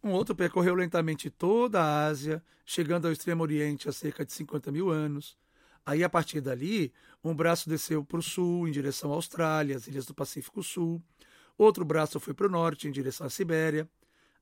um 0.00 0.12
outro 0.12 0.32
percorreu 0.32 0.76
lentamente 0.76 1.28
toda 1.28 1.82
a 1.82 2.06
Ásia, 2.06 2.40
chegando 2.64 3.06
ao 3.06 3.12
Extremo 3.12 3.42
Oriente 3.42 3.88
há 3.88 3.92
cerca 3.92 4.24
de 4.24 4.32
50 4.32 4.70
mil 4.70 4.90
anos. 4.90 5.36
Aí, 5.84 6.04
a 6.04 6.08
partir 6.08 6.40
dali, 6.40 6.92
um 7.24 7.34
braço 7.34 7.68
desceu 7.68 8.04
para 8.04 8.20
o 8.20 8.22
sul, 8.22 8.68
em 8.68 8.70
direção 8.70 9.10
à 9.10 9.16
Austrália, 9.16 9.74
as 9.74 9.88
ilhas 9.88 10.06
do 10.06 10.14
Pacífico 10.14 10.62
Sul. 10.62 11.02
Outro 11.58 11.84
braço 11.84 12.20
foi 12.20 12.32
para 12.32 12.46
o 12.46 12.50
norte, 12.50 12.86
em 12.86 12.92
direção 12.92 13.26
à 13.26 13.28
Sibéria, 13.28 13.90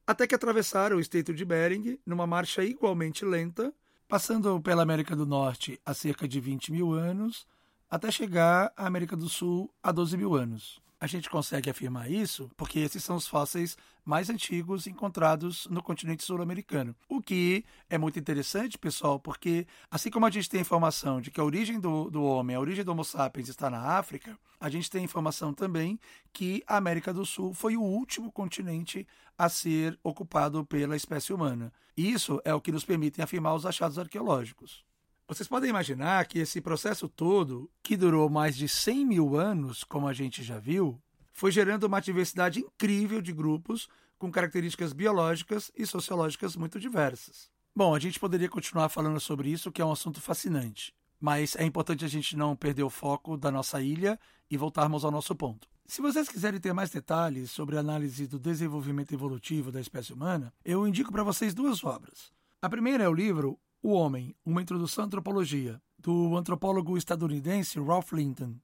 até 0.06 0.26
que 0.26 0.35
atravessaram 0.35 0.99
o 0.99 1.00
Estreito 1.00 1.32
de 1.32 1.47
Bering, 1.47 1.99
numa 2.04 2.26
marcha 2.26 2.62
igualmente 2.62 3.25
lenta, 3.25 3.73
passando 4.11 4.61
pela 4.61 4.83
América 4.83 5.14
do 5.14 5.25
Norte 5.25 5.81
há 5.87 5.95
cerca 5.95 6.26
de 6.26 6.40
20 6.40 6.73
mil 6.73 6.93
anos, 6.93 7.47
até 7.88 8.11
chegar 8.11 8.73
à 8.76 8.85
América 8.85 9.17
do 9.17 9.29
Sul 9.29 9.73
há 9.81 9.93
12 9.93 10.17
mil 10.17 10.35
anos. 10.35 10.83
A 11.00 11.07
gente 11.07 11.30
consegue 11.30 11.71
afirmar 11.71 12.11
isso 12.11 12.50
porque 12.59 12.78
esses 12.78 13.02
são 13.02 13.16
os 13.16 13.26
fósseis 13.26 13.75
mais 14.04 14.28
antigos 14.28 14.87
encontrados 14.87 15.66
no 15.71 15.83
continente 15.83 16.23
sul-americano. 16.23 16.95
O 17.09 17.23
que 17.23 17.64
é 17.88 17.97
muito 17.97 18.19
interessante, 18.19 18.76
pessoal, 18.76 19.19
porque 19.19 19.66
assim 19.90 20.11
como 20.11 20.26
a 20.26 20.30
gente 20.30 20.50
tem 20.50 20.61
informação 20.61 21.19
de 21.19 21.30
que 21.30 21.40
a 21.40 21.45
origem 21.45 21.80
do, 21.80 22.11
do 22.11 22.23
homem, 22.23 22.54
a 22.54 22.61
origem 22.61 22.85
do 22.85 22.92
Homo 22.92 23.02
sapiens 23.02 23.49
está 23.49 23.71
na 23.71 23.80
África, 23.97 24.38
a 24.61 24.69
gente 24.69 24.90
tem 24.90 25.02
informação 25.02 25.54
também 25.54 25.99
que 26.35 26.62
a 26.66 26.76
América 26.76 27.14
do 27.14 27.25
Sul 27.25 27.54
foi 27.54 27.78
o 27.78 27.83
último 27.83 28.30
continente 28.30 29.09
a 29.38 29.49
ser 29.49 29.99
ocupado 30.02 30.66
pela 30.66 30.97
espécie 30.97 31.33
humana. 31.33 31.73
Isso 31.97 32.42
é 32.45 32.52
o 32.52 32.61
que 32.61 32.71
nos 32.71 32.85
permite 32.85 33.23
afirmar 33.23 33.54
os 33.54 33.64
achados 33.64 33.99
arqueológicos. 33.99 34.85
Vocês 35.31 35.49
podem 35.49 35.71
imaginar 35.71 36.27
que 36.27 36.41
esse 36.41 36.61
processo 36.61 37.09
todo, 37.09 37.71
que 37.85 37.97
durou 37.97 38.29
mais 38.29 38.57
de 38.57 38.69
100 38.69 39.07
mil 39.07 39.37
anos, 39.37 39.85
como 39.85 40.09
a 40.09 40.13
gente 40.13 40.43
já 40.43 40.59
viu, 40.59 41.01
foi 41.33 41.53
gerando 41.53 41.85
uma 41.85 42.01
diversidade 42.01 42.59
incrível 42.59 43.23
de 43.23 43.33
grupos 43.33 43.89
com 44.19 44.29
características 44.29 44.93
biológicas 44.93 45.71
e 45.77 45.87
sociológicas 45.87 46.57
muito 46.57 46.81
diversas. 46.81 47.49
Bom, 47.73 47.95
a 47.95 48.01
gente 48.01 48.19
poderia 48.19 48.49
continuar 48.49 48.89
falando 48.89 49.21
sobre 49.21 49.49
isso, 49.49 49.71
que 49.71 49.81
é 49.81 49.85
um 49.85 49.93
assunto 49.93 50.21
fascinante, 50.21 50.93
mas 51.21 51.55
é 51.55 51.65
importante 51.65 52.05
a 52.05 52.09
gente 52.09 52.37
não 52.37 52.57
perder 52.57 52.83
o 52.83 52.91
foco 52.91 53.37
da 53.37 53.53
nossa 53.53 53.81
ilha 53.81 54.19
e 54.51 54.57
voltarmos 54.57 55.05
ao 55.05 55.13
nosso 55.13 55.33
ponto. 55.37 55.69
Se 55.87 56.03
vocês 56.03 56.29
quiserem 56.29 56.59
ter 56.59 56.73
mais 56.73 56.91
detalhes 56.91 57.53
sobre 57.53 57.77
a 57.77 57.81
análise 57.81 58.27
do 58.27 58.41
desenvolvimento 58.41 59.15
evolutivo 59.15 59.71
da 59.71 59.81
espécie 59.81 60.13
humana, 60.13 60.53
eu 60.65 60.89
indico 60.89 61.13
para 61.13 61.23
vocês 61.23 61.55
duas 61.55 61.85
obras. 61.85 62.33
A 62.61 62.69
primeira 62.69 63.05
é 63.05 63.09
o 63.09 63.15
livro 63.15 63.57
o 63.83 63.93
Homem, 63.93 64.35
uma 64.45 64.61
introdução 64.61 65.05
à 65.05 65.07
antropologia, 65.07 65.81
do 65.99 66.37
antropólogo 66.37 66.99
estadunidense 66.99 67.81
Ralph 67.81 68.13
Linton, 68.13 68.57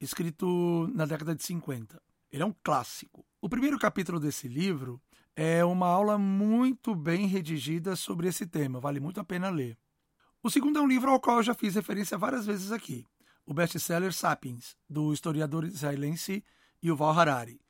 escrito 0.00 0.90
na 0.94 1.04
década 1.04 1.34
de 1.34 1.42
50. 1.42 2.00
Ele 2.30 2.42
é 2.42 2.46
um 2.46 2.54
clássico. 2.62 3.24
O 3.40 3.48
primeiro 3.48 3.78
capítulo 3.78 4.18
desse 4.18 4.48
livro 4.48 5.00
é 5.36 5.62
uma 5.64 5.86
aula 5.86 6.16
muito 6.16 6.94
bem 6.94 7.26
redigida 7.26 7.94
sobre 7.96 8.28
esse 8.28 8.46
tema, 8.46 8.80
vale 8.80 8.98
muito 8.98 9.20
a 9.20 9.24
pena 9.24 9.50
ler. 9.50 9.78
O 10.42 10.50
segundo 10.50 10.78
é 10.78 10.82
um 10.82 10.88
livro 10.88 11.10
ao 11.10 11.20
qual 11.20 11.38
eu 11.38 11.42
já 11.42 11.54
fiz 11.54 11.74
referência 11.74 12.16
várias 12.16 12.46
vezes 12.46 12.72
aqui, 12.72 13.06
o 13.44 13.52
best-seller 13.52 14.12
Sapiens, 14.12 14.74
do 14.88 15.12
historiador 15.12 15.64
israelense 15.64 16.42
Yuval 16.82 17.18
Harari. 17.18 17.60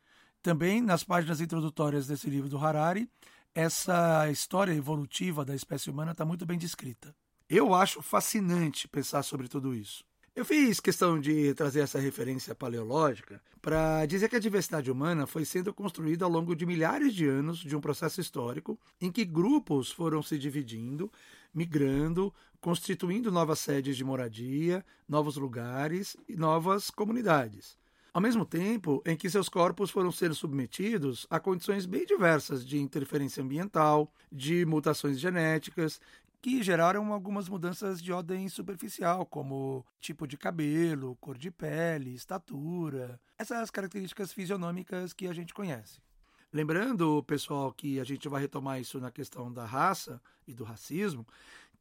Também 0.41 0.81
nas 0.81 1.05
páginas 1.05 1.41
introdutórias 1.41 2.07
desse 2.07 2.31
livro 2.31 2.49
do 2.49 2.59
Harari 2.59 3.09
essa 3.55 4.31
história 4.31 4.73
evolutiva 4.73 5.45
da 5.45 5.55
espécie 5.55 5.91
humana 5.91 6.13
está 6.13 6.25
muito 6.25 6.47
bem 6.47 6.59
descrita. 6.59 7.15
Eu 7.49 7.75
acho 7.75 8.01
fascinante 8.01 8.89
pensar 8.89 9.23
sobre 9.23 9.49
tudo 9.49 9.75
isso. 9.75 10.05
Eu 10.35 10.47
fiz 10.47 10.81
questão 10.81 11.21
de 11.21 11.53
trazer 11.53 11.81
essa 11.81 11.99
referência 11.99 12.55
paleológica 12.55 13.43
para 13.61 14.07
dizer 14.07 14.31
que 14.31 14.37
a 14.37 14.41
diversidade 14.41 14.91
humana 14.91 15.27
foi 15.27 15.45
sendo 15.45 15.75
construída 15.75 16.25
ao 16.25 16.31
longo 16.31 16.57
de 16.57 16.65
milhares 16.65 17.15
de 17.15 17.27
anos 17.27 17.59
de 17.59 17.77
um 17.77 17.81
processo 17.83 18.19
histórico 18.19 18.81
em 18.99 19.13
que 19.13 19.27
grupos 19.27 19.91
foram 19.91 20.23
se 20.23 20.39
dividindo, 20.39 21.13
migrando, 21.53 22.33
constituindo 22.63 23.31
novas 23.31 23.59
sedes 23.59 23.95
de 23.95 24.05
moradia, 24.05 24.83
novos 25.07 25.37
lugares 25.37 26.17
e 26.27 26.35
novas 26.35 26.89
comunidades 26.89 27.77
ao 28.15 28.21
mesmo 28.21 28.45
tempo 28.45 29.03
em 29.07 29.17
que 29.17 29.31
seus 29.31 29.49
corpos 29.49 29.91
foram 29.91 30.13
sendo 30.13 30.35
submetidos 30.35 31.27
a 31.31 31.41
condições 31.41 31.87
bem 31.87 32.05
diversas 32.05 32.65
de 32.65 32.79
interferência 32.79 33.43
ambiental, 33.43 34.13
de 34.31 34.67
mutações 34.67 35.19
genéticas, 35.19 36.01
que 36.43 36.63
geraram 36.63 37.13
algumas 37.13 37.49
mudanças 37.49 38.03
de 38.03 38.13
ordem 38.13 38.49
superficial, 38.49 39.25
como 39.25 39.87
tipo 40.01 40.27
de 40.27 40.37
cabelo, 40.37 41.17
cor 41.21 41.39
de 41.39 41.51
pele, 41.51 42.15
estatura, 42.15 43.19
essas 43.39 43.71
características 43.71 44.33
fisionômicas 44.33 45.13
que 45.13 45.29
a 45.29 45.33
gente 45.33 45.55
conhece. 45.55 46.01
Lembrando, 46.53 47.23
pessoal, 47.23 47.73
que 47.73 47.99
a 47.99 48.05
gente 48.05 48.29
vai 48.29 48.43
retomar 48.43 48.79
isso 48.79 49.01
na 49.01 49.11
questão 49.11 49.51
da 49.51 49.65
raça 49.65 50.21
e 50.47 50.53
do 50.53 50.65
racismo, 50.65 51.27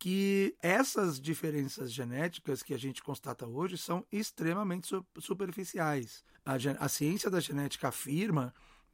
que 0.02 0.56
essas 0.64 1.22
diferenças 1.22 1.94
genéticas 1.94 2.64
que 2.64 2.74
a 2.74 2.78
gente 2.78 3.04
constata 3.04 3.46
hoje 3.46 3.78
são 3.78 4.04
extremamente 4.12 4.90
superficiais. 5.20 6.24
A, 6.44 6.54
a 6.84 6.90
ciência 6.90 7.30
da 7.30 7.40
genética 7.40 7.90
afirma 7.90 8.52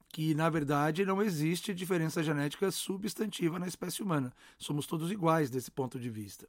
que, 0.10 0.36
na 0.36 0.50
verdade, 0.50 1.06
não 1.06 1.22
existe 1.22 1.74
diferença 1.74 2.22
genética 2.22 2.70
substantiva 2.72 3.58
na 3.58 3.70
espécie 3.70 4.04
humana. 4.04 4.34
Somos 4.58 4.86
todos 4.86 5.10
iguais 5.10 5.50
desse 5.50 5.72
ponto 5.72 5.98
de 5.98 6.10
vista. 6.10 6.46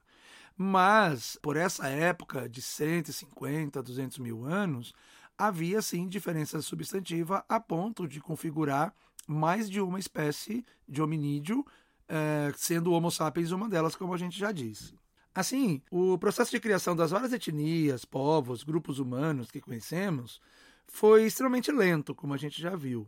Mas, 0.57 1.39
por 1.41 1.57
essa 1.57 1.87
época 1.87 2.49
de 2.49 2.61
150, 2.61 3.81
200 3.81 4.19
mil 4.19 4.45
anos, 4.45 4.93
havia 5.39 5.81
sim 5.81 6.09
diferença 6.09 6.61
substantiva 6.61 7.45
a 7.49 7.61
ponto 7.61 8.09
de 8.09 8.21
configurar 8.21 8.93
mais 9.25 9.71
de 9.71 9.81
uma 9.81 10.01
espécie 10.01 10.67
de 10.89 11.01
hominídeo 11.01 11.65
é, 12.09 12.53
sendo 12.57 12.91
o 12.91 12.95
Homo 12.95 13.11
sapiens 13.11 13.53
uma 13.53 13.69
delas, 13.69 13.95
como 13.95 14.15
a 14.15 14.19
gente 14.19 14.39
já 14.39 14.51
disse. 14.51 14.95
Assim, 15.35 15.83
o 15.91 16.19
processo 16.19 16.51
de 16.51 16.59
criação 16.59 16.97
das 16.97 17.11
várias 17.11 17.33
etnias, 17.33 18.05
povos, 18.05 18.65
grupos 18.65 18.99
humanos 18.99 19.51
que 19.51 19.61
conhecemos 19.61 20.41
foi 20.87 21.27
extremamente 21.27 21.71
lento, 21.71 22.15
como 22.15 22.35
a 22.35 22.37
gente 22.37 22.61
já 22.61 22.75
viu. 22.75 23.07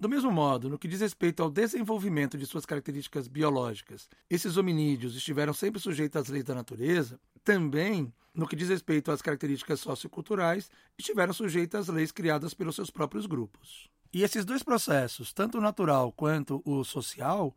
Do 0.00 0.08
mesmo 0.08 0.30
modo, 0.30 0.68
no 0.68 0.78
que 0.78 0.88
diz 0.88 1.00
respeito 1.00 1.42
ao 1.42 1.50
desenvolvimento 1.50 2.38
de 2.38 2.46
suas 2.46 2.64
características 2.64 3.26
biológicas, 3.26 4.08
esses 4.30 4.56
hominídeos 4.56 5.16
estiveram 5.16 5.52
sempre 5.52 5.80
sujeitos 5.80 6.20
às 6.20 6.28
leis 6.28 6.44
da 6.44 6.54
natureza, 6.54 7.20
também, 7.44 8.12
no 8.32 8.46
que 8.46 8.54
diz 8.54 8.68
respeito 8.68 9.10
às 9.10 9.20
características 9.20 9.80
socioculturais, 9.80 10.70
estiveram 10.96 11.32
sujeitos 11.32 11.80
às 11.80 11.88
leis 11.88 12.12
criadas 12.12 12.54
pelos 12.54 12.76
seus 12.76 12.90
próprios 12.90 13.26
grupos. 13.26 13.90
E 14.12 14.22
esses 14.22 14.44
dois 14.44 14.62
processos, 14.62 15.32
tanto 15.32 15.58
o 15.58 15.60
natural 15.60 16.12
quanto 16.12 16.62
o 16.64 16.84
social, 16.84 17.54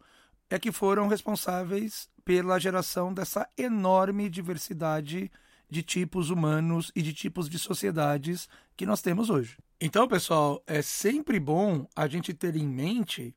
é 0.51 0.59
que 0.59 0.71
foram 0.71 1.07
responsáveis 1.07 2.09
pela 2.25 2.59
geração 2.59 3.13
dessa 3.13 3.47
enorme 3.57 4.29
diversidade 4.29 5.31
de 5.69 5.81
tipos 5.81 6.29
humanos 6.29 6.91
e 6.93 7.01
de 7.01 7.13
tipos 7.13 7.47
de 7.49 7.57
sociedades 7.57 8.49
que 8.75 8.85
nós 8.85 9.01
temos 9.01 9.29
hoje. 9.29 9.57
Então, 9.79 10.09
pessoal, 10.09 10.61
é 10.67 10.81
sempre 10.81 11.39
bom 11.39 11.87
a 11.95 12.05
gente 12.05 12.33
ter 12.33 12.57
em 12.57 12.67
mente 12.67 13.33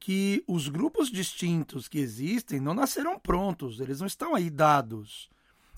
que 0.00 0.42
os 0.48 0.68
grupos 0.68 1.08
distintos 1.08 1.86
que 1.86 2.00
existem 2.00 2.58
não 2.58 2.74
nasceram 2.74 3.16
prontos, 3.16 3.78
eles 3.78 4.00
não 4.00 4.06
estão 4.08 4.34
aí 4.34 4.50
dados, 4.50 5.30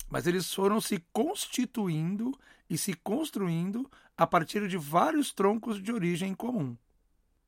mas 0.09 0.25
eles 0.25 0.51
foram 0.51 0.81
se 0.81 1.03
constituindo 1.13 2.31
e 2.67 2.79
se 2.79 2.95
construindo 2.95 3.89
a 4.17 4.25
partir 4.25 4.67
de 4.67 4.75
vários 4.75 5.31
troncos 5.31 5.81
de 5.81 5.91
origem 5.91 6.33
comum. 6.33 6.75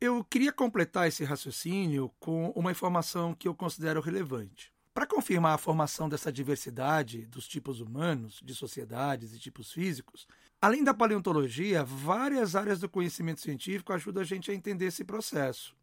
Eu 0.03 0.23
queria 0.23 0.51
completar 0.51 1.07
esse 1.07 1.23
raciocínio 1.23 2.11
com 2.19 2.49
uma 2.55 2.71
informação 2.71 3.35
que 3.35 3.47
eu 3.47 3.53
considero 3.53 4.01
relevante. 4.01 4.73
Para 4.95 5.05
confirmar 5.05 5.53
a 5.53 5.59
formação 5.59 6.09
dessa 6.09 6.31
diversidade 6.31 7.27
dos 7.27 7.47
tipos 7.47 7.79
humanos, 7.79 8.41
de 8.43 8.55
sociedades 8.55 9.31
e 9.31 9.37
tipos 9.37 9.71
físicos, 9.71 10.27
além 10.59 10.83
da 10.83 10.91
paleontologia, 10.91 11.83
várias 11.83 12.55
áreas 12.55 12.79
do 12.79 12.89
conhecimento 12.89 13.41
científico 13.41 13.93
ajudam 13.93 14.23
a 14.23 14.25
gente 14.25 14.49
a 14.49 14.55
entender 14.55 14.85
esse 14.85 15.03
processo. 15.03 15.75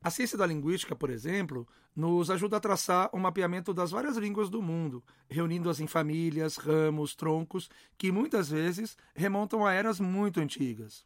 A 0.00 0.08
ciência 0.08 0.38
da 0.38 0.46
linguística, 0.46 0.94
por 0.94 1.10
exemplo, 1.10 1.66
nos 1.96 2.30
ajuda 2.30 2.58
a 2.58 2.60
traçar 2.60 3.10
um 3.12 3.18
mapeamento 3.18 3.74
das 3.74 3.90
várias 3.90 4.16
línguas 4.16 4.48
do 4.48 4.62
mundo, 4.62 5.02
reunindo-as 5.28 5.80
em 5.80 5.88
famílias, 5.88 6.58
ramos, 6.58 7.16
troncos, 7.16 7.68
que 7.98 8.12
muitas 8.12 8.50
vezes 8.50 8.96
remontam 9.16 9.66
a 9.66 9.72
eras 9.72 9.98
muito 9.98 10.38
antigas. 10.38 11.04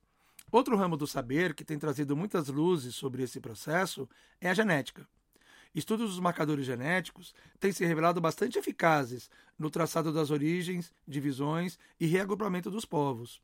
Outro 0.51 0.77
ramo 0.77 0.97
do 0.97 1.07
saber 1.07 1.55
que 1.55 1.65
tem 1.65 1.79
trazido 1.79 2.17
muitas 2.17 2.49
luzes 2.49 2.95
sobre 2.95 3.23
esse 3.23 3.39
processo 3.39 4.09
é 4.41 4.49
a 4.49 4.55
genética. 4.55 5.07
Estudos 5.75 6.11
dos 6.11 6.21
marcadores 6.21 6.65
genéticos 6.65 7.35
têm 7.61 7.71
se 7.71 7.85
revelado 7.85 8.21
bastante 8.21 8.59
eficazes 8.59 9.31
no 9.59 9.71
traçado 9.71 10.13
das 10.13 10.31
origens, 10.31 10.93
divisões 11.07 11.79
e 12.01 12.07
reagrupamento 12.07 12.71
dos 12.71 12.87
povos. 12.87 13.43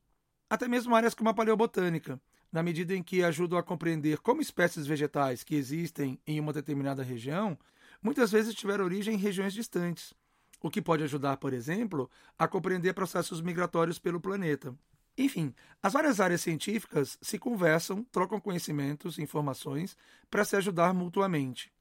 Até 0.49 0.67
mesmo 0.67 0.95
áreas 0.95 1.15
como 1.15 1.29
a 1.29 1.35
paleobotânica, 1.35 2.19
na 2.51 2.63
medida 2.63 2.95
em 2.95 3.03
que 3.03 3.23
ajudam 3.23 3.59
a 3.59 3.63
compreender 3.63 4.19
como 4.19 4.41
espécies 4.41 4.87
vegetais 4.87 5.43
que 5.43 5.57
existem 5.57 6.19
em 6.27 6.41
uma 6.41 6.53
determinada 6.53 7.03
região 7.03 7.59
muitas 8.03 8.31
vezes 8.31 8.55
tiveram 8.55 8.85
origem 8.85 9.15
em 9.15 9.19
regiões 9.19 9.53
distantes, 9.53 10.15
o 10.63 10.71
que 10.71 10.81
pode 10.81 11.03
ajudar, 11.03 11.37
por 11.37 11.53
exemplo, 11.53 12.11
a 12.39 12.49
compreender 12.49 12.95
processos 12.95 13.41
migratórios 13.43 13.99
pelo 13.99 14.21
planeta. 14.21 14.75
Enfim, 15.17 15.55
as 15.83 15.93
várias 15.93 16.21
áreas 16.21 16.41
científicas 16.41 17.17
se 17.23 17.39
conversam, 17.39 18.03
trocam 18.05 18.41
conhecimentos, 18.41 19.19
informações 19.19 19.97
para 20.29 20.45
se 20.45 20.57
ajudar 20.57 20.93
mutuamente. 20.93 21.73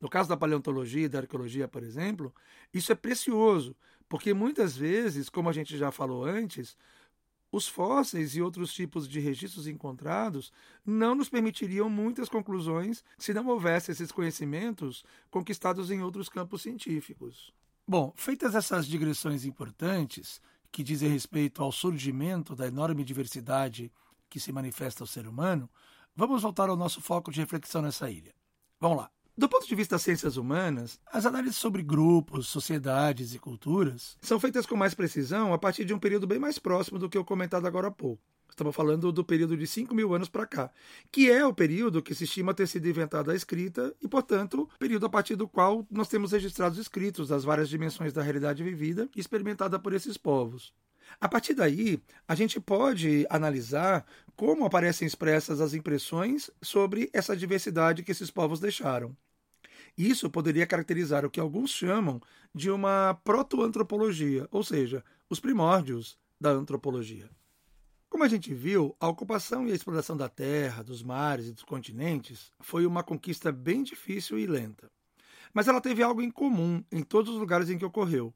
No 0.00 0.08
caso 0.08 0.28
da 0.28 0.36
paleontologia 0.36 1.06
e 1.06 1.08
da 1.08 1.20
arqueologia, 1.20 1.66
por 1.66 1.82
exemplo, 1.82 2.34
isso 2.74 2.92
é 2.92 2.94
precioso, 2.94 3.74
porque 4.08 4.34
muitas 4.34 4.76
vezes, 4.76 5.30
como 5.30 5.48
a 5.48 5.52
gente 5.52 5.78
já 5.78 5.90
falou 5.90 6.24
antes, 6.24 6.76
os 7.50 7.68
fósseis 7.68 8.34
e 8.34 8.42
outros 8.42 8.74
tipos 8.74 9.08
de 9.08 9.20
registros 9.20 9.66
encontrados 9.66 10.52
não 10.84 11.14
nos 11.14 11.28
permitiriam 11.28 11.88
muitas 11.88 12.28
conclusões 12.28 13.04
se 13.16 13.32
não 13.32 13.46
houvesse 13.46 13.92
esses 13.92 14.10
conhecimentos 14.10 15.04
conquistados 15.30 15.90
em 15.90 16.02
outros 16.02 16.28
campos 16.28 16.62
científicos. 16.62 17.54
Bom, 17.86 18.12
feitas 18.16 18.54
essas 18.54 18.86
digressões 18.86 19.44
importantes, 19.44 20.40
que 20.74 20.82
dizem 20.82 21.08
respeito 21.08 21.62
ao 21.62 21.70
surgimento 21.70 22.56
da 22.56 22.66
enorme 22.66 23.04
diversidade 23.04 23.92
que 24.28 24.40
se 24.40 24.50
manifesta 24.50 25.04
ao 25.04 25.06
ser 25.06 25.28
humano, 25.28 25.70
vamos 26.16 26.42
voltar 26.42 26.68
ao 26.68 26.76
nosso 26.76 27.00
foco 27.00 27.30
de 27.30 27.38
reflexão 27.38 27.80
nessa 27.80 28.10
ilha. 28.10 28.34
Vamos 28.80 28.98
lá. 28.98 29.10
Do 29.38 29.48
ponto 29.48 29.68
de 29.68 29.74
vista 29.76 29.94
das 29.94 30.02
ciências 30.02 30.36
humanas, 30.36 30.98
as 31.06 31.26
análises 31.26 31.58
sobre 31.58 31.80
grupos, 31.80 32.48
sociedades 32.48 33.34
e 33.34 33.38
culturas 33.38 34.18
são 34.20 34.40
feitas 34.40 34.66
com 34.66 34.74
mais 34.74 34.94
precisão 34.94 35.52
a 35.52 35.58
partir 35.58 35.84
de 35.84 35.94
um 35.94 35.98
período 35.98 36.26
bem 36.26 36.40
mais 36.40 36.58
próximo 36.58 36.98
do 36.98 37.08
que 37.08 37.18
o 37.18 37.24
comentado 37.24 37.68
agora 37.68 37.86
há 37.86 37.92
pouco. 37.92 38.24
Estamos 38.54 38.76
falando 38.76 39.10
do 39.10 39.24
período 39.24 39.56
de 39.56 39.66
5 39.66 39.92
mil 39.92 40.14
anos 40.14 40.28
para 40.28 40.46
cá, 40.46 40.70
que 41.10 41.28
é 41.28 41.44
o 41.44 41.52
período 41.52 42.00
que 42.00 42.14
se 42.14 42.22
estima 42.22 42.54
ter 42.54 42.68
sido 42.68 42.88
inventada 42.88 43.32
a 43.32 43.34
escrita 43.34 43.92
e, 44.00 44.06
portanto, 44.06 44.70
período 44.78 45.06
a 45.06 45.08
partir 45.08 45.34
do 45.34 45.48
qual 45.48 45.84
nós 45.90 46.06
temos 46.06 46.30
registrados 46.30 46.78
escritos 46.78 47.26
das 47.26 47.42
várias 47.42 47.68
dimensões 47.68 48.12
da 48.12 48.22
realidade 48.22 48.62
vivida 48.62 49.08
experimentada 49.16 49.76
por 49.76 49.92
esses 49.92 50.16
povos. 50.16 50.72
A 51.20 51.28
partir 51.28 51.52
daí, 51.54 52.00
a 52.28 52.36
gente 52.36 52.60
pode 52.60 53.26
analisar 53.28 54.06
como 54.36 54.64
aparecem 54.64 55.04
expressas 55.04 55.60
as 55.60 55.74
impressões 55.74 56.48
sobre 56.62 57.10
essa 57.12 57.36
diversidade 57.36 58.04
que 58.04 58.12
esses 58.12 58.30
povos 58.30 58.60
deixaram. 58.60 59.16
Isso 59.98 60.30
poderia 60.30 60.64
caracterizar 60.64 61.24
o 61.24 61.30
que 61.30 61.40
alguns 61.40 61.72
chamam 61.72 62.22
de 62.54 62.70
uma 62.70 63.18
proto-antropologia, 63.24 64.46
ou 64.52 64.62
seja, 64.62 65.02
os 65.28 65.40
primórdios 65.40 66.16
da 66.40 66.50
antropologia. 66.50 67.28
Como 68.14 68.22
a 68.22 68.28
gente 68.28 68.54
viu, 68.54 68.96
a 69.00 69.08
ocupação 69.08 69.66
e 69.66 69.72
a 69.72 69.74
exploração 69.74 70.16
da 70.16 70.28
terra, 70.28 70.84
dos 70.84 71.02
mares 71.02 71.48
e 71.48 71.52
dos 71.52 71.64
continentes 71.64 72.52
foi 72.60 72.86
uma 72.86 73.02
conquista 73.02 73.50
bem 73.50 73.82
difícil 73.82 74.38
e 74.38 74.46
lenta. 74.46 74.88
Mas 75.52 75.66
ela 75.66 75.80
teve 75.80 76.00
algo 76.00 76.22
em 76.22 76.30
comum 76.30 76.80
em 76.92 77.02
todos 77.02 77.34
os 77.34 77.40
lugares 77.40 77.68
em 77.70 77.76
que 77.76 77.84
ocorreu, 77.84 78.32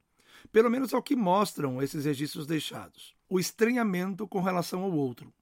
pelo 0.50 0.68
menos 0.68 0.92
ao 0.92 1.00
que 1.00 1.14
mostram 1.14 1.80
esses 1.80 2.04
registros 2.04 2.44
deixados: 2.44 3.14
o 3.28 3.38
estranhamento 3.38 4.26
com 4.26 4.40
relação 4.40 4.82
ao 4.82 4.90
outro. 4.90 5.32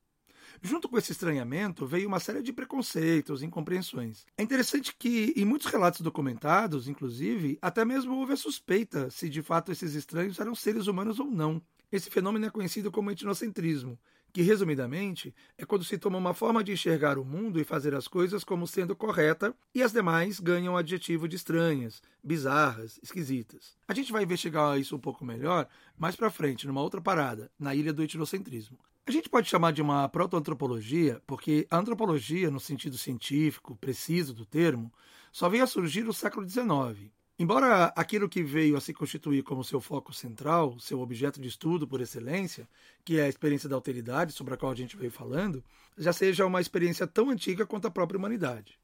Junto 0.61 0.87
com 0.87 0.99
esse 0.99 1.13
estranhamento 1.13 1.87
veio 1.87 2.07
uma 2.07 2.21
série 2.21 2.43
de 2.43 2.53
preconceitos, 2.53 3.43
incompreensões. 3.43 4.27
É 4.37 4.43
interessante 4.43 4.95
que, 4.99 5.33
em 5.35 5.47
muitos 5.47 5.69
relatos 5.69 6.03
documentados, 6.03 6.89
inclusive, 6.89 7.59
até 7.63 7.87
mesmo 7.87 8.15
houve 8.15 8.35
a 8.35 8.37
suspeita 8.37 9.09
se 9.09 9.31
de 9.31 9.41
fato 9.41 9.73
esses 9.73 9.95
estranhos 9.95 10.39
eram 10.39 10.55
seres 10.55 10.89
humanos 10.89 11.19
ou 11.19 11.31
não. 11.31 11.63
Esse 11.91 12.11
fenômeno 12.11 12.45
é 12.45 12.51
conhecido 12.51 12.91
como 12.91 13.11
etnocentrismo, 13.13 13.99
que, 14.33 14.43
resumidamente, 14.43 15.35
é 15.57 15.65
quando 15.65 15.85
se 15.85 15.97
toma 15.97 16.19
uma 16.19 16.35
forma 16.35 16.63
de 16.63 16.73
enxergar 16.73 17.19
o 17.19 17.25
mundo 17.25 17.61
e 17.61 17.65
fazer 17.65 17.95
as 17.95 18.07
coisas 18.07 18.45
como 18.45 18.67
sendo 18.67 18.95
correta 18.95 19.55
e 19.75 19.83
as 19.83 19.93
demais 19.93 20.39
ganham 20.39 20.75
o 20.75 20.77
adjetivo 20.77 21.27
de 21.27 21.37
estranhas, 21.37 22.03
bizarras, 22.23 23.01
esquisitas. 23.03 23.77
A 23.89 23.95
gente 23.95 24.13
vai 24.13 24.23
investigar 24.23 24.79
isso 24.79 24.95
um 24.95 25.01
pouco 25.01 25.25
melhor 25.25 25.67
mais 25.99 26.17
para 26.17 26.31
frente, 26.31 26.67
numa 26.67 26.83
outra 26.83 27.01
parada, 27.01 27.51
na 27.59 27.75
ilha 27.75 27.93
do 27.93 28.03
etnocentrismo. 28.03 28.79
A 29.07 29.11
gente 29.13 29.29
pode 29.29 29.49
chamar 29.49 29.73
de 29.73 29.81
uma 29.81 30.09
proto-antropologia 30.09 31.23
porque 31.27 31.67
a 31.71 31.79
antropologia, 31.79 32.51
no 32.51 32.59
sentido 32.59 32.99
científico 32.99 33.77
preciso 33.77 34.35
do 34.35 34.45
termo, 34.45 34.93
só 35.31 35.49
veio 35.49 35.63
a 35.63 35.67
surgir 35.67 36.03
no 36.03 36.13
século 36.13 36.49
XIX. 36.49 37.13
Embora 37.39 37.93
aquilo 37.95 38.31
que 38.31 38.43
veio 38.43 38.79
a 38.79 38.81
se 38.81 38.95
constituir 38.95 39.43
como 39.43 39.63
seu 39.63 39.79
foco 39.79 40.11
central, 40.11 40.79
seu 40.81 41.01
objeto 41.01 41.39
de 41.39 41.49
estudo 41.49 41.87
por 41.87 42.01
excelência, 42.01 42.67
que 43.05 43.19
é 43.19 43.25
a 43.25 43.29
experiência 43.29 43.69
da 43.69 43.77
alteridade, 43.77 44.33
sobre 44.33 44.55
a 44.55 44.57
qual 44.57 44.73
a 44.73 44.75
gente 44.75 44.97
veio 44.97 45.11
falando, 45.11 45.63
já 45.99 46.15
seja 46.15 46.47
uma 46.47 46.63
experiência 46.63 47.07
tão 47.07 47.29
antiga 47.29 47.67
quanto 47.67 47.87
a 47.87 47.91
própria 47.91 48.17
humanidade. 48.17 48.79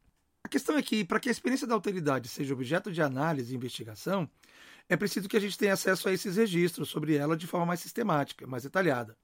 A 0.45 0.49
questão 0.49 0.77
é 0.77 0.83
que, 0.83 1.03
para 1.03 1.19
que 1.19 1.31
a 1.31 1.33
experiência 1.33 1.67
da 1.67 1.75
alteridade 1.75 2.29
seja 2.29 2.53
objeto 2.53 2.93
de 2.93 3.01
análise 3.01 3.53
e 3.53 3.57
investigação, 3.57 4.29
é 4.87 4.99
preciso 4.99 5.31
que 5.31 5.37
a 5.37 5.41
gente 5.41 5.57
tenha 5.57 5.73
acesso 5.73 6.07
a 6.07 6.13
esses 6.13 6.37
registros 6.37 6.91
sobre 6.91 7.15
ela 7.15 7.37
de 7.39 7.47
forma 7.47 7.65
mais 7.65 7.81
sistemática, 7.81 8.47
mais 8.47 8.65
detalhada. 8.65 9.17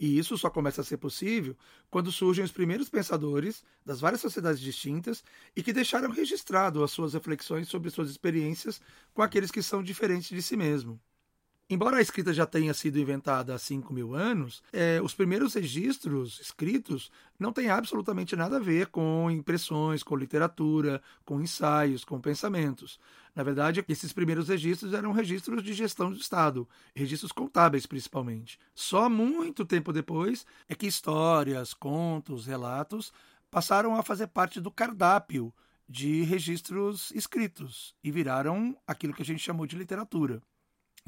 E 0.00 0.18
isso 0.18 0.36
só 0.38 0.50
começa 0.50 0.80
a 0.80 0.84
ser 0.84 0.96
possível 0.96 1.56
quando 1.90 2.10
surgem 2.10 2.44
os 2.44 2.50
primeiros 2.52 2.88
pensadores 2.88 3.62
das 3.84 4.00
várias 4.00 4.20
sociedades 4.22 4.60
distintas 4.60 5.22
e 5.54 5.62
que 5.62 5.74
deixaram 5.74 6.10
registrado 6.10 6.82
as 6.82 6.90
suas 6.90 7.14
reflexões 7.14 7.68
sobre 7.68 7.90
suas 7.90 8.10
experiências 8.10 8.80
com 9.14 9.22
aqueles 9.22 9.50
que 9.50 9.62
são 9.62 9.82
diferentes 9.82 10.30
de 10.30 10.42
si 10.42 10.56
mesmo. 10.56 11.00
Embora 11.72 11.98
a 11.98 12.00
escrita 12.00 12.32
já 12.32 12.44
tenha 12.44 12.74
sido 12.74 12.98
inventada 12.98 13.54
há 13.54 13.58
5 13.58 13.94
mil 13.94 14.12
anos, 14.12 14.60
é, 14.72 15.00
os 15.00 15.14
primeiros 15.14 15.54
registros 15.54 16.40
escritos 16.40 17.12
não 17.38 17.52
têm 17.52 17.70
absolutamente 17.70 18.34
nada 18.34 18.56
a 18.56 18.60
ver 18.60 18.88
com 18.88 19.30
impressões, 19.30 20.02
com 20.02 20.16
literatura, 20.16 21.00
com 21.24 21.40
ensaios, 21.40 22.04
com 22.04 22.20
pensamentos. 22.20 22.98
Na 23.36 23.44
verdade, 23.44 23.84
esses 23.88 24.12
primeiros 24.12 24.48
registros 24.48 24.92
eram 24.92 25.12
registros 25.12 25.62
de 25.62 25.72
gestão 25.72 26.10
do 26.10 26.18
Estado, 26.18 26.68
registros 26.92 27.30
contábeis 27.30 27.86
principalmente. 27.86 28.58
Só 28.74 29.08
muito 29.08 29.64
tempo 29.64 29.92
depois 29.92 30.44
é 30.68 30.74
que 30.74 30.88
histórias, 30.88 31.72
contos, 31.72 32.46
relatos 32.46 33.12
passaram 33.48 33.94
a 33.94 34.02
fazer 34.02 34.26
parte 34.26 34.60
do 34.60 34.72
cardápio 34.72 35.54
de 35.88 36.22
registros 36.22 37.12
escritos 37.12 37.94
e 38.02 38.10
viraram 38.10 38.76
aquilo 38.88 39.14
que 39.14 39.22
a 39.22 39.24
gente 39.24 39.38
chamou 39.38 39.68
de 39.68 39.76
literatura 39.76 40.42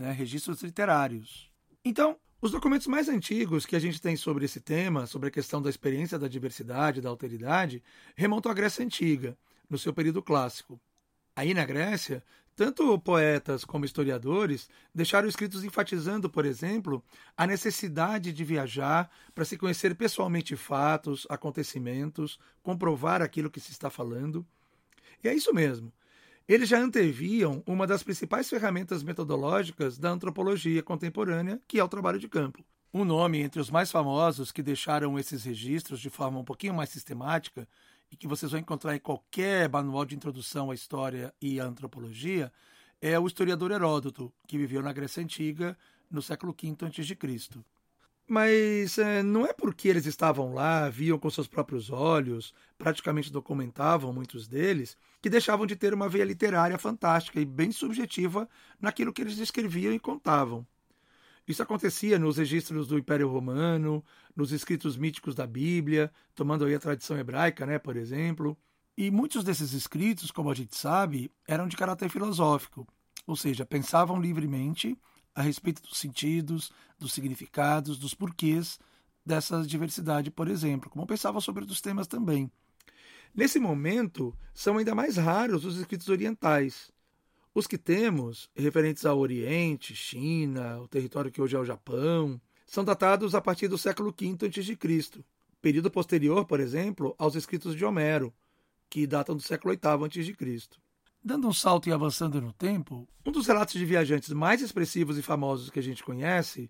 né, 0.02 0.10
registros 0.10 0.60
literários. 0.62 1.48
Então, 1.84 2.16
os 2.40 2.50
documentos 2.50 2.88
mais 2.88 3.08
antigos 3.08 3.64
que 3.64 3.76
a 3.76 3.78
gente 3.78 4.02
tem 4.02 4.16
sobre 4.16 4.44
esse 4.44 4.60
tema, 4.60 5.06
sobre 5.06 5.28
a 5.28 5.30
questão 5.30 5.62
da 5.62 5.70
experiência 5.70 6.18
da 6.18 6.26
diversidade, 6.26 7.00
da 7.00 7.08
alteridade, 7.08 7.80
remontam 8.16 8.50
à 8.50 8.54
Grécia 8.54 8.84
Antiga, 8.84 9.38
no 9.70 9.78
seu 9.78 9.92
período 9.94 10.20
clássico. 10.20 10.80
Aí 11.36 11.54
na 11.54 11.64
Grécia, 11.64 12.22
tanto 12.56 12.98
poetas 12.98 13.64
como 13.64 13.84
historiadores 13.84 14.68
deixaram 14.92 15.28
escritos 15.28 15.62
enfatizando, 15.62 16.28
por 16.28 16.44
exemplo, 16.44 17.00
a 17.36 17.46
necessidade 17.46 18.32
de 18.32 18.44
viajar 18.44 19.08
para 19.32 19.44
se 19.44 19.56
conhecer 19.56 19.94
pessoalmente 19.94 20.56
fatos, 20.56 21.28
acontecimentos, 21.30 22.40
comprovar 22.60 23.22
aquilo 23.22 23.50
que 23.50 23.60
se 23.60 23.70
está 23.70 23.88
falando. 23.88 24.44
E 25.22 25.28
é 25.28 25.34
isso 25.34 25.54
mesmo. 25.54 25.92
Eles 26.48 26.68
já 26.68 26.78
anteviam 26.78 27.62
uma 27.66 27.86
das 27.86 28.02
principais 28.02 28.48
ferramentas 28.48 29.02
metodológicas 29.02 29.96
da 29.96 30.10
antropologia 30.10 30.82
contemporânea, 30.82 31.60
que 31.68 31.78
é 31.78 31.84
o 31.84 31.88
trabalho 31.88 32.18
de 32.18 32.28
campo. 32.28 32.64
Um 32.92 33.04
nome 33.04 33.40
entre 33.40 33.60
os 33.60 33.70
mais 33.70 33.90
famosos 33.90 34.52
que 34.52 34.62
deixaram 34.62 35.18
esses 35.18 35.44
registros 35.44 36.00
de 36.00 36.10
forma 36.10 36.38
um 36.38 36.44
pouquinho 36.44 36.74
mais 36.74 36.90
sistemática 36.90 37.66
e 38.10 38.16
que 38.16 38.28
vocês 38.28 38.50
vão 38.52 38.60
encontrar 38.60 38.94
em 38.94 39.00
qualquer 39.00 39.70
manual 39.70 40.04
de 40.04 40.14
introdução 40.14 40.70
à 40.70 40.74
história 40.74 41.32
e 41.40 41.58
à 41.58 41.64
antropologia 41.64 42.52
é 43.00 43.18
o 43.18 43.26
historiador 43.26 43.70
Heródoto, 43.70 44.32
que 44.46 44.58
viveu 44.58 44.82
na 44.82 44.92
Grécia 44.92 45.22
Antiga 45.22 45.76
no 46.10 46.20
século 46.20 46.54
V 46.60 46.76
a.C. 46.84 47.64
Mas 48.26 48.98
é, 48.98 49.22
não 49.22 49.44
é 49.44 49.52
porque 49.52 49.88
eles 49.88 50.06
estavam 50.06 50.54
lá, 50.54 50.88
viam 50.88 51.18
com 51.18 51.28
seus 51.28 51.48
próprios 51.48 51.90
olhos, 51.90 52.54
praticamente 52.78 53.32
documentavam 53.32 54.12
muitos 54.12 54.48
deles, 54.48 54.96
que 55.20 55.28
deixavam 55.28 55.66
de 55.66 55.76
ter 55.76 55.92
uma 55.92 56.08
veia 56.08 56.24
literária 56.24 56.78
fantástica 56.78 57.40
e 57.40 57.44
bem 57.44 57.72
subjetiva 57.72 58.48
naquilo 58.80 59.12
que 59.12 59.22
eles 59.22 59.38
escreviam 59.38 59.92
e 59.92 59.98
contavam. 59.98 60.66
Isso 61.46 61.62
acontecia 61.62 62.18
nos 62.18 62.36
registros 62.36 62.86
do 62.86 62.96
Império 62.96 63.28
Romano, 63.28 64.04
nos 64.34 64.52
escritos 64.52 64.96
míticos 64.96 65.34
da 65.34 65.46
Bíblia, 65.46 66.10
tomando 66.34 66.64
aí 66.64 66.74
a 66.74 66.78
tradição 66.78 67.18
hebraica, 67.18 67.66
né, 67.66 67.78
por 67.78 67.96
exemplo. 67.96 68.56
E 68.96 69.10
muitos 69.10 69.42
desses 69.42 69.72
escritos, 69.72 70.30
como 70.30 70.50
a 70.50 70.54
gente 70.54 70.76
sabe, 70.76 71.30
eram 71.46 71.66
de 71.66 71.76
caráter 71.76 72.08
filosófico, 72.08 72.86
ou 73.26 73.34
seja, 73.34 73.66
pensavam 73.66 74.20
livremente 74.20 74.96
a 75.34 75.42
respeito 75.42 75.82
dos 75.82 75.98
sentidos, 75.98 76.72
dos 76.98 77.12
significados, 77.12 77.98
dos 77.98 78.14
porquês 78.14 78.78
dessa 79.24 79.62
diversidade, 79.62 80.30
por 80.30 80.48
exemplo, 80.48 80.90
como 80.90 81.06
pensavam 81.06 81.40
sobre 81.40 81.62
outros 81.62 81.80
temas 81.80 82.06
também. 82.06 82.50
Nesse 83.34 83.58
momento, 83.58 84.36
são 84.52 84.76
ainda 84.76 84.94
mais 84.94 85.16
raros 85.16 85.64
os 85.64 85.76
escritos 85.76 86.08
orientais, 86.08 86.92
os 87.54 87.66
que 87.66 87.78
temos, 87.78 88.50
referentes 88.54 89.04
ao 89.04 89.18
Oriente, 89.18 89.94
China, 89.94 90.80
o 90.80 90.88
território 90.88 91.30
que 91.30 91.40
hoje 91.40 91.56
é 91.56 91.58
o 91.58 91.64
Japão, 91.64 92.40
são 92.66 92.84
datados 92.84 93.34
a 93.34 93.40
partir 93.40 93.68
do 93.68 93.78
século 93.78 94.14
V 94.18 94.46
a.C., 94.46 95.24
período 95.60 95.90
posterior, 95.90 96.44
por 96.44 96.60
exemplo, 96.60 97.14
aos 97.18 97.34
escritos 97.34 97.76
de 97.76 97.84
Homero, 97.84 98.32
que 98.88 99.06
datam 99.06 99.36
do 99.36 99.42
século 99.42 99.74
VIII 99.74 100.22
a.C. 100.22 100.81
Dando 101.24 101.46
um 101.46 101.52
salto 101.52 101.88
e 101.88 101.92
avançando 101.92 102.40
no 102.40 102.52
tempo, 102.52 103.08
um 103.24 103.30
dos 103.30 103.46
relatos 103.46 103.74
de 103.74 103.86
viajantes 103.86 104.30
mais 104.30 104.60
expressivos 104.60 105.16
e 105.16 105.22
famosos 105.22 105.70
que 105.70 105.78
a 105.78 105.82
gente 105.82 106.02
conhece 106.02 106.68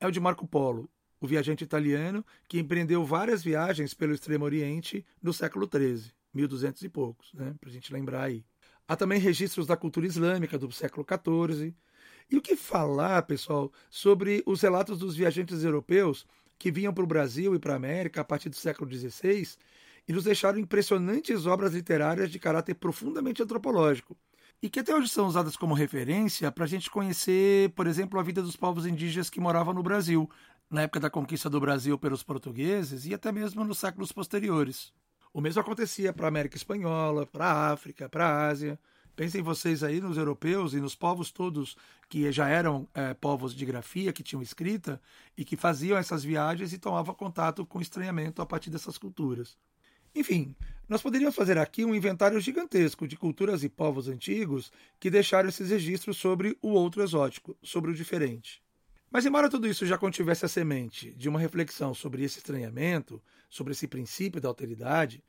é 0.00 0.06
o 0.06 0.10
de 0.10 0.18
Marco 0.18 0.48
Polo, 0.48 0.88
o 1.20 1.26
viajante 1.26 1.62
italiano 1.62 2.24
que 2.48 2.58
empreendeu 2.58 3.04
várias 3.04 3.44
viagens 3.44 3.92
pelo 3.92 4.14
Extremo 4.14 4.46
Oriente 4.46 5.04
no 5.22 5.30
século 5.30 5.68
XIII, 5.70 6.10
1200 6.32 6.82
e 6.82 6.88
poucos, 6.88 7.34
né, 7.34 7.54
para 7.60 7.68
a 7.68 7.72
gente 7.72 7.92
lembrar 7.92 8.22
aí. 8.22 8.46
Há 8.88 8.96
também 8.96 9.20
registros 9.20 9.66
da 9.66 9.76
cultura 9.76 10.06
islâmica 10.06 10.58
do 10.58 10.72
século 10.72 11.06
XIV. 11.06 11.74
E 12.30 12.36
o 12.38 12.40
que 12.40 12.56
falar, 12.56 13.20
pessoal, 13.24 13.70
sobre 13.90 14.42
os 14.46 14.62
relatos 14.62 15.00
dos 15.00 15.14
viajantes 15.14 15.64
europeus 15.64 16.26
que 16.58 16.72
vinham 16.72 16.94
para 16.94 17.04
o 17.04 17.06
Brasil 17.06 17.54
e 17.54 17.58
para 17.58 17.74
a 17.74 17.76
América 17.76 18.22
a 18.22 18.24
partir 18.24 18.48
do 18.48 18.56
século 18.56 18.90
XVI 18.90 19.48
e 20.06 20.12
nos 20.12 20.24
deixaram 20.24 20.58
impressionantes 20.58 21.46
obras 21.46 21.72
literárias 21.72 22.30
de 22.30 22.38
caráter 22.38 22.74
profundamente 22.74 23.42
antropológico, 23.42 24.16
e 24.62 24.70
que 24.70 24.80
até 24.80 24.94
hoje 24.94 25.08
são 25.08 25.26
usadas 25.26 25.56
como 25.56 25.74
referência 25.74 26.50
para 26.52 26.64
a 26.64 26.68
gente 26.68 26.88
conhecer, 26.88 27.70
por 27.70 27.86
exemplo, 27.86 28.20
a 28.20 28.22
vida 28.22 28.40
dos 28.40 28.56
povos 28.56 28.86
indígenas 28.86 29.28
que 29.28 29.40
moravam 29.40 29.74
no 29.74 29.82
Brasil, 29.82 30.30
na 30.70 30.82
época 30.82 31.00
da 31.00 31.10
conquista 31.10 31.50
do 31.50 31.60
Brasil 31.60 31.98
pelos 31.98 32.22
portugueses 32.22 33.04
e 33.04 33.12
até 33.12 33.32
mesmo 33.32 33.64
nos 33.64 33.78
séculos 33.78 34.12
posteriores. 34.12 34.92
O 35.34 35.40
mesmo 35.40 35.60
acontecia 35.60 36.12
para 36.12 36.26
a 36.26 36.28
América 36.28 36.56
Espanhola, 36.56 37.26
para 37.26 37.46
a 37.46 37.72
África, 37.72 38.08
para 38.08 38.26
a 38.26 38.48
Ásia. 38.48 38.78
Pensem 39.16 39.42
vocês 39.42 39.82
aí 39.82 40.00
nos 40.00 40.16
europeus 40.16 40.74
e 40.74 40.80
nos 40.80 40.94
povos 40.94 41.30
todos 41.30 41.76
que 42.08 42.30
já 42.30 42.48
eram 42.48 42.88
é, 42.94 43.12
povos 43.14 43.54
de 43.54 43.66
grafia, 43.66 44.12
que 44.12 44.22
tinham 44.22 44.42
escrita 44.42 45.00
e 45.36 45.44
que 45.44 45.56
faziam 45.56 45.98
essas 45.98 46.22
viagens 46.22 46.72
e 46.72 46.78
tomavam 46.78 47.14
contato 47.14 47.66
com 47.66 47.80
estranhamento 47.80 48.40
a 48.40 48.46
partir 48.46 48.70
dessas 48.70 48.96
culturas. 48.96 49.58
Enfim, 50.14 50.54
nós 50.88 51.00
poderíamos 51.00 51.34
fazer 51.34 51.56
aqui 51.56 51.84
um 51.84 51.94
inventário 51.94 52.38
gigantesco 52.38 53.08
de 53.08 53.16
culturas 53.16 53.64
e 53.64 53.68
povos 53.68 54.08
antigos 54.08 54.70
que 55.00 55.10
deixaram 55.10 55.48
esses 55.48 55.70
registros 55.70 56.18
sobre 56.18 56.56
o 56.60 56.68
outro 56.68 57.02
exótico, 57.02 57.56
sobre 57.62 57.90
o 57.90 57.94
diferente. 57.94 58.62
Mas, 59.10 59.26
embora 59.26 59.48
tudo 59.48 59.66
isso 59.66 59.86
já 59.86 59.96
contivesse 59.96 60.44
a 60.44 60.48
semente 60.48 61.12
de 61.12 61.28
uma 61.28 61.38
reflexão 61.38 61.94
sobre 61.94 62.24
esse 62.24 62.38
estranhamento, 62.38 63.22
sobre 63.48 63.72
esse 63.72 63.86
princípio 63.86 64.40
da 64.40 64.48
alteridade, 64.48 65.22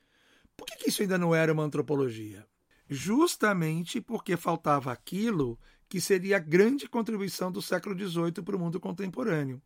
por 0.55 0.65
que, 0.65 0.89
isso 0.89 1.01
ainda 1.01 1.17
não 1.17 1.33
era 1.33 1.51
uma 1.51 1.63
antropologia? 1.63 2.45
Justamente 2.89 3.99
porque 4.01 4.37
faltava 4.37 4.91
aquilo 4.91 5.59
que 5.89 5.99
seria 6.01 6.37
a 6.37 6.39
grande 6.39 6.87
contribuição 6.87 7.51
do 7.51 7.61
século 7.61 7.97
XVIII 7.97 8.43
para 8.43 8.55
o 8.55 8.59
mundo 8.59 8.79
contemporâneo. 8.79 9.61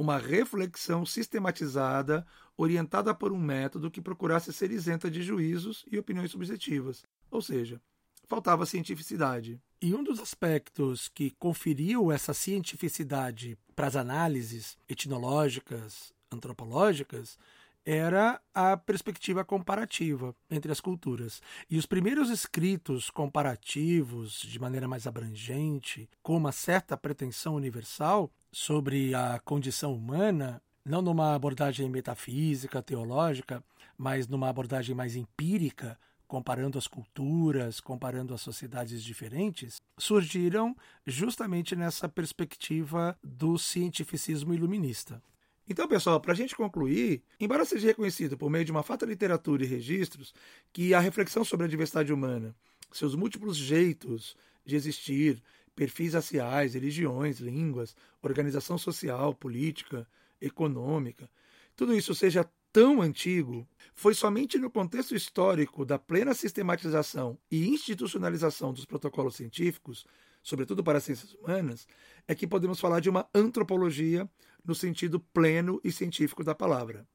Uma 0.00 0.16
reflexão 0.16 1.04
sistematizada, 1.04 2.26
orientada 2.56 3.14
por 3.14 3.32
um 3.32 3.38
método 3.38 3.90
que 3.90 4.00
procurasse 4.00 4.50
ser 4.50 4.70
isenta 4.70 5.10
de 5.10 5.22
juízos 5.22 5.84
e 5.92 5.98
opiniões 5.98 6.30
subjetivas. 6.30 7.04
Ou 7.30 7.42
seja, 7.42 7.82
faltava 8.26 8.64
cientificidade. 8.64 9.60
E 9.78 9.94
um 9.94 10.02
dos 10.02 10.18
aspectos 10.18 11.06
que 11.08 11.32
conferiu 11.32 12.10
essa 12.10 12.32
cientificidade 12.32 13.58
para 13.76 13.88
as 13.88 13.94
análises 13.94 14.78
etnológicas, 14.88 16.14
antropológicas, 16.32 17.36
era 17.84 18.40
a 18.54 18.78
perspectiva 18.78 19.44
comparativa 19.44 20.34
entre 20.50 20.72
as 20.72 20.80
culturas. 20.80 21.42
E 21.68 21.76
os 21.76 21.84
primeiros 21.84 22.30
escritos 22.30 23.10
comparativos, 23.10 24.40
de 24.40 24.58
maneira 24.58 24.88
mais 24.88 25.06
abrangente, 25.06 26.08
com 26.22 26.38
uma 26.38 26.52
certa 26.52 26.96
pretensão 26.96 27.54
universal 27.54 28.30
sobre 28.52 29.14
a 29.14 29.38
condição 29.44 29.94
humana, 29.94 30.62
não 30.84 31.02
numa 31.02 31.34
abordagem 31.34 31.88
metafísica, 31.88 32.82
teológica, 32.82 33.62
mas 33.96 34.26
numa 34.26 34.48
abordagem 34.48 34.94
mais 34.94 35.14
empírica, 35.14 35.98
comparando 36.26 36.78
as 36.78 36.86
culturas, 36.86 37.80
comparando 37.80 38.32
as 38.32 38.40
sociedades 38.40 39.02
diferentes, 39.02 39.80
surgiram 39.98 40.76
justamente 41.06 41.74
nessa 41.74 42.08
perspectiva 42.08 43.18
do 43.22 43.58
cientificismo 43.58 44.54
iluminista. 44.54 45.22
Então, 45.68 45.86
pessoal, 45.86 46.20
para 46.20 46.32
a 46.32 46.36
gente 46.36 46.56
concluir, 46.56 47.22
embora 47.38 47.64
seja 47.64 47.88
reconhecido 47.88 48.36
por 48.36 48.50
meio 48.50 48.64
de 48.64 48.72
uma 48.72 48.82
fata 48.82 49.06
literatura 49.06 49.62
e 49.64 49.66
registros 49.66 50.34
que 50.72 50.94
a 50.94 51.00
reflexão 51.00 51.44
sobre 51.44 51.66
a 51.66 51.68
diversidade 51.68 52.12
humana, 52.12 52.54
seus 52.92 53.14
múltiplos 53.14 53.56
jeitos 53.56 54.36
de 54.64 54.74
existir, 54.74 55.42
perfis 55.74 56.14
raciais, 56.14 56.74
religiões, 56.74 57.38
línguas, 57.38 57.96
organização 58.22 58.76
social, 58.76 59.34
política, 59.34 60.06
econômica, 60.40 61.30
tudo 61.76 61.94
isso 61.94 62.14
seja 62.14 62.48
tão 62.72 63.00
antigo, 63.00 63.66
foi 63.94 64.14
somente 64.14 64.58
no 64.58 64.70
contexto 64.70 65.14
histórico 65.14 65.84
da 65.84 65.98
plena 65.98 66.34
sistematização 66.34 67.38
e 67.50 67.68
institucionalização 67.68 68.72
dos 68.72 68.84
protocolos 68.84 69.34
científicos, 69.34 70.06
sobretudo 70.42 70.84
para 70.84 70.98
as 70.98 71.04
ciências 71.04 71.32
humanas, 71.34 71.86
é 72.28 72.34
que 72.34 72.46
podemos 72.46 72.78
falar 72.78 73.00
de 73.00 73.10
uma 73.10 73.28
antropologia 73.34 74.28
no 74.64 74.74
sentido 74.74 75.18
pleno 75.18 75.80
e 75.82 75.90
científico 75.90 76.44
da 76.44 76.54
palavra. 76.54 77.06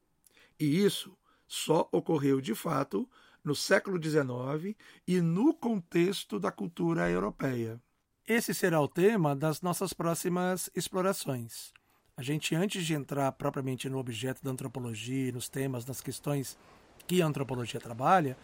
E 0.59 0.83
isso 0.83 1.17
só 1.47 1.87
ocorreu 1.91 2.41
de 2.41 2.55
fato 2.55 3.09
no 3.43 3.55
século 3.55 4.01
XIX 4.01 4.75
e 5.07 5.21
no 5.21 5.53
contexto 5.53 6.39
da 6.39 6.51
cultura 6.51 7.09
europeia. 7.09 7.79
Esse 8.27 8.55
será 8.55 8.81
o 8.81 8.87
tema 8.87 9.35
das 9.35 9.61
nossas 9.61 9.93
próximas 9.93 10.67
explorações. 10.75 11.71
A 12.17 12.23
gente, 12.23 12.55
antes 12.55 12.83
de 12.83 12.95
entrar 12.95 13.31
propriamente 13.33 13.87
no 13.87 13.99
objeto 13.99 14.43
da 14.43 14.49
antropologia, 14.49 15.31
nos 15.31 15.47
temas, 15.47 15.85
nas 15.85 16.01
questões 16.01 16.57
que 17.05 17.21
a 17.21 17.27
antropologia 17.27 17.79
trabalha, 17.79 18.35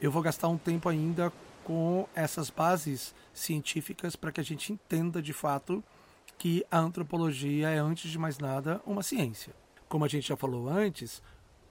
eu 0.00 0.10
vou 0.10 0.20
gastar 0.20 0.48
um 0.48 0.58
tempo 0.58 0.88
ainda 0.88 1.32
com 1.62 2.08
essas 2.12 2.50
bases 2.50 3.14
científicas 3.32 4.16
para 4.16 4.32
que 4.32 4.40
a 4.40 4.44
gente 4.44 4.72
entenda 4.72 5.22
de 5.22 5.32
fato 5.32 5.80
que 6.36 6.66
a 6.68 6.80
antropologia 6.80 7.68
é, 7.68 7.78
antes 7.78 8.10
de 8.10 8.18
mais 8.18 8.36
nada, 8.36 8.82
uma 8.84 9.04
ciência. 9.04 9.54
Como 9.88 10.04
a 10.04 10.08
gente 10.08 10.26
já 10.26 10.36
falou 10.36 10.68
antes, 10.68 11.22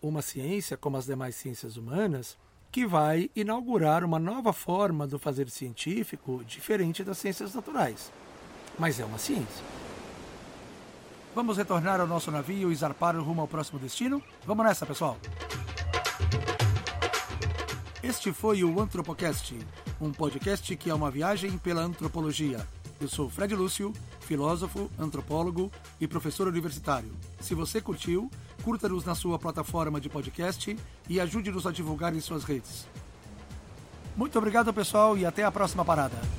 uma 0.02 0.22
ciência, 0.22 0.78
como 0.78 0.95
as 0.95 1.08
demais 1.08 1.36
ciências 1.36 1.76
humanas, 1.76 2.38
que 2.71 2.86
vai 2.86 3.29
inaugurar 3.36 4.03
uma 4.03 4.19
nova 4.19 4.53
forma 4.53 5.08
do 5.08 5.17
fazer 5.17 5.49
científico 5.49 6.43
diferente 6.45 7.03
das 7.03 7.17
ciências 7.17 7.53
naturais. 7.53 8.12
Mas 8.77 8.99
é 8.99 9.05
uma 9.05 9.17
ciência. 9.17 9.63
Vamos 11.34 11.58
retornar 11.58 11.99
ao 11.99 12.08
nosso 12.08 12.32
navio 12.32 12.71
e 12.71 12.75
zarpar 12.75 13.15
rumo 13.17 13.41
ao 13.41 13.47
próximo 13.47 13.79
destino? 13.79 14.21
Vamos 14.45 14.65
nessa, 14.65 14.86
pessoal! 14.86 15.17
Este 18.01 18.32
foi 18.32 18.63
o 18.63 18.79
Antropocast, 18.79 19.58
um 19.99 20.12
podcast 20.12 20.75
que 20.75 20.89
é 20.89 20.93
uma 20.93 21.12
viagem 21.12 21.58
pela 21.58 21.82
antropologia. 21.82 22.65
Eu 22.99 23.08
sou 23.08 23.29
Fred 23.29 23.55
Lúcio, 23.55 23.93
filósofo, 24.21 24.89
antropólogo 24.97 25.71
e 26.01 26.08
professor 26.08 26.47
universitário. 26.47 27.12
Se 27.39 27.55
você 27.55 27.79
curtiu, 27.79 28.29
curta-nos 28.69 29.03
na 29.03 29.15
sua 29.15 29.39
plataforma 29.39 29.99
de 29.99 30.08
podcast 30.08 30.77
e 31.10 31.19
ajude-nos 31.19 31.65
a 31.65 31.71
divulgar 31.71 32.15
em 32.15 32.19
suas 32.19 32.43
redes. 32.43 32.88
Muito 34.15 34.38
obrigado, 34.38 34.71
pessoal, 34.71 35.17
e 35.17 35.25
até 35.25 35.43
a 35.43 35.51
próxima 35.51 35.84
parada. 35.84 36.38